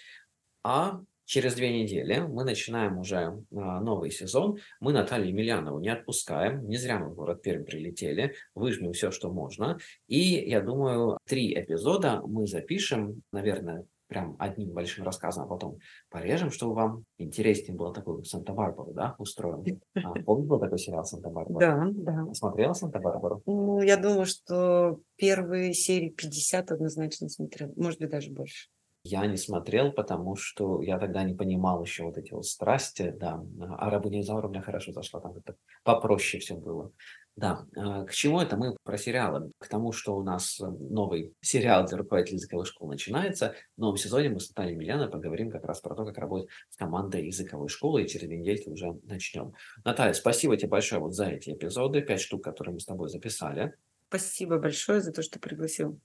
А 0.65 1.01
Через 1.27 1.57
две 1.57 1.83
недели 1.83 2.21
мы 2.21 2.45
начинаем 2.45 2.99
уже 2.99 3.45
а, 3.53 3.81
новый 3.81 4.13
сезон. 4.13 4.59
Мы 4.79 4.93
Наталью 4.93 5.29
Емельянову 5.29 5.81
не 5.81 5.89
отпускаем. 5.89 6.67
Не 6.69 6.77
зря 6.77 7.01
мы 7.01 7.11
в 7.11 7.15
город 7.15 7.43
Пермь 7.43 7.65
прилетели. 7.65 8.35
Выжмем 8.55 8.93
все, 8.93 9.11
что 9.11 9.33
можно. 9.33 9.77
И 10.07 10.21
я 10.49 10.61
думаю, 10.61 11.19
три 11.27 11.53
эпизода 11.53 12.23
мы 12.25 12.47
запишем, 12.47 13.23
наверное, 13.33 13.85
прям 14.07 14.37
одним 14.39 14.71
большим 14.71 15.05
рассказом, 15.05 15.45
а 15.45 15.47
потом 15.49 15.79
порежем, 16.11 16.53
чтобы 16.53 16.75
вам 16.75 17.05
интереснее 17.19 17.77
было 17.77 17.93
такой 17.93 18.25
Санта-Барбару, 18.25 18.93
да, 18.93 19.17
устроим. 19.19 19.81
А, 19.97 20.13
помните, 20.23 20.49
был 20.49 20.61
такой 20.61 20.79
сериал 20.79 21.05
Санта-Барбара? 21.05 21.59
Да, 21.59 21.89
да. 21.91 22.35
Смотрела 22.35 22.73
Санта-Барбару? 22.73 23.43
Ну, 23.47 23.83
я 23.83 23.97
думаю, 23.97 24.27
что 24.27 25.01
первые 25.17 25.75
серии 25.75 26.11
50 26.11 26.71
однозначно 26.71 27.29
смотрел, 27.29 27.73
может 27.77 27.99
быть, 27.99 28.11
даже 28.11 28.31
больше. 28.31 28.69
Я 29.09 29.25
не 29.27 29.37
смотрел, 29.37 29.93
потому 29.93 30.35
что 30.35 30.83
я 30.83 30.99
тогда 30.99 31.23
не 31.23 31.33
понимал 31.33 31.83
еще 31.85 32.03
вот 32.03 32.19
эти 32.19 32.33
вот 32.33 32.45
страсти, 32.45 33.15
да. 33.17 33.41
А 33.79 33.89
Рабунизаур 33.89 34.47
у 34.47 34.49
меня 34.49 34.63
хорошо 34.63 34.91
зашла, 34.91 35.21
там 35.21 35.37
это 35.37 35.55
попроще 35.85 36.41
все 36.41 36.57
было. 36.57 36.91
Да, 37.37 37.67
а, 37.77 38.05
к 38.05 38.13
чему 38.13 38.41
это 38.41 38.57
мы 38.57 38.77
про 38.83 38.99
сериалы? 38.99 39.53
К 39.59 39.69
тому, 39.69 39.93
что 39.93 40.17
у 40.17 40.25
нас 40.25 40.59
э, 40.59 40.65
новый 40.67 41.35
сериал 41.41 41.87
для 41.87 41.99
руководителей 41.99 42.39
языковой 42.39 42.65
школы 42.65 42.93
начинается. 42.93 43.55
В 43.77 43.81
новом 43.81 43.97
сезоне 43.97 44.31
мы 44.31 44.41
с 44.41 44.49
Натальей 44.49 44.75
Миляной 44.75 45.09
поговорим 45.09 45.51
как 45.51 45.65
раз 45.67 45.81
про 45.81 45.95
то, 45.95 46.05
как 46.05 46.19
работать 46.19 46.49
с 46.71 46.77
командой 46.77 47.27
языковой 47.27 47.69
школы, 47.69 48.03
и 48.03 48.09
через 48.09 48.27
две 48.27 48.73
уже 48.73 48.99
начнем. 49.05 49.53
Наталья, 49.85 50.15
спасибо 50.15 50.57
тебе 50.57 50.71
большое 50.71 51.01
вот 51.01 51.15
за 51.15 51.27
эти 51.27 51.51
эпизоды, 51.51 52.01
пять 52.01 52.23
штук, 52.23 52.43
которые 52.43 52.73
мы 52.73 52.81
с 52.81 52.87
тобой 52.87 53.09
записали. 53.11 53.75
Спасибо 54.09 54.59
большое 54.59 55.01
за 55.01 55.13
то, 55.13 55.23
что 55.23 55.39
пригласил. 55.39 56.01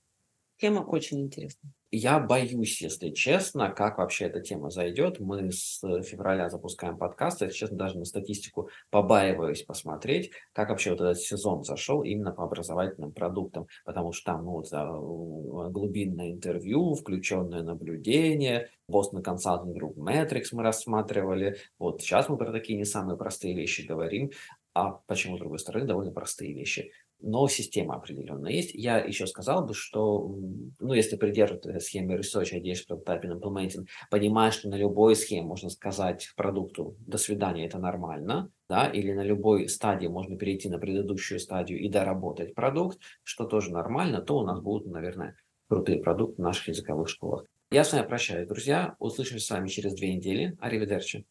Тема 0.62 0.82
очень 0.82 1.20
интересная. 1.22 1.72
Я 1.90 2.20
боюсь, 2.20 2.80
если 2.80 3.10
честно, 3.10 3.70
как 3.70 3.98
вообще 3.98 4.26
эта 4.26 4.40
тема 4.40 4.70
зайдет. 4.70 5.18
Мы 5.18 5.50
с 5.50 5.80
февраля 6.04 6.50
запускаем 6.50 6.96
подкаст. 6.96 7.40
Я, 7.40 7.50
честно, 7.50 7.76
даже 7.76 7.98
на 7.98 8.04
статистику 8.04 8.68
побаиваюсь 8.90 9.64
посмотреть, 9.64 10.30
как 10.52 10.68
вообще 10.68 10.90
вот 10.90 11.00
этот 11.00 11.18
сезон 11.18 11.64
зашел 11.64 12.04
именно 12.04 12.30
по 12.30 12.44
образовательным 12.44 13.10
продуктам. 13.10 13.66
Потому 13.84 14.12
что 14.12 14.34
там 14.34 14.44
ну, 14.44 14.52
вот, 14.52 14.72
э, 14.72 15.70
глубинное 15.72 16.30
интервью, 16.30 16.94
включенное 16.94 17.64
наблюдение, 17.64 18.70
Boston 18.88 19.20
Consulting 19.20 19.74
Group 19.74 19.96
Metrics 19.96 20.50
мы 20.52 20.62
рассматривали. 20.62 21.56
Вот 21.80 22.02
сейчас 22.02 22.28
мы 22.28 22.36
про 22.36 22.52
такие 22.52 22.78
не 22.78 22.84
самые 22.84 23.18
простые 23.18 23.56
вещи 23.56 23.80
говорим. 23.80 24.30
А 24.74 24.92
почему, 25.06 25.36
с 25.36 25.40
другой 25.40 25.58
стороны, 25.58 25.86
довольно 25.86 26.12
простые 26.12 26.54
вещи 26.54 26.92
но 27.22 27.48
система 27.48 27.96
определенно 27.96 28.48
есть. 28.48 28.74
Я 28.74 28.98
еще 28.98 29.26
сказал 29.26 29.64
бы, 29.64 29.74
что, 29.74 30.36
ну, 30.80 30.92
если 30.92 31.16
придерживаться 31.16 31.78
схемы 31.80 32.16
Research, 32.16 32.52
Ideation, 32.52 32.86
Prototyping, 32.90 33.40
Implementing, 33.40 33.86
понимаешь, 34.10 34.54
что 34.54 34.68
на 34.68 34.74
любой 34.74 35.16
схеме 35.16 35.46
можно 35.46 35.70
сказать 35.70 36.28
продукту 36.36 36.96
«до 37.06 37.18
свидания, 37.18 37.66
это 37.66 37.78
нормально», 37.78 38.50
да, 38.68 38.86
или 38.86 39.12
на 39.12 39.22
любой 39.22 39.68
стадии 39.68 40.06
можно 40.06 40.36
перейти 40.36 40.68
на 40.68 40.78
предыдущую 40.78 41.38
стадию 41.38 41.80
и 41.80 41.88
доработать 41.88 42.54
продукт, 42.54 42.98
что 43.22 43.44
тоже 43.44 43.70
нормально, 43.70 44.22
то 44.22 44.38
у 44.38 44.46
нас 44.46 44.60
будут, 44.60 44.86
наверное, 44.86 45.36
крутые 45.68 46.00
продукты 46.02 46.42
в 46.42 46.44
наших 46.44 46.68
языковых 46.68 47.08
школах. 47.08 47.46
Я 47.70 47.84
с 47.84 47.92
вами 47.92 48.06
прощаюсь, 48.06 48.46
друзья. 48.46 48.96
Услышимся 48.98 49.46
с 49.46 49.50
вами 49.50 49.68
через 49.68 49.94
две 49.94 50.14
недели. 50.14 50.54
Аривидерчи. 50.60 51.24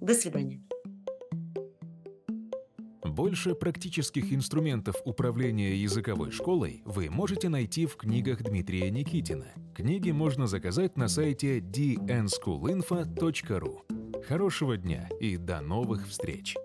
До 0.00 0.14
свидания. 0.14 0.62
Больше 3.20 3.54
практических 3.54 4.32
инструментов 4.32 4.96
управления 5.04 5.76
языковой 5.76 6.30
школой 6.30 6.80
вы 6.86 7.10
можете 7.10 7.50
найти 7.50 7.84
в 7.84 7.96
книгах 7.96 8.42
Дмитрия 8.42 8.90
Никитина. 8.90 9.48
Книги 9.74 10.10
можно 10.10 10.46
заказать 10.46 10.96
на 10.96 11.06
сайте 11.06 11.58
dnschoolinfo.ru. 11.58 14.24
Хорошего 14.26 14.78
дня 14.78 15.10
и 15.20 15.36
до 15.36 15.60
новых 15.60 16.08
встреч! 16.08 16.56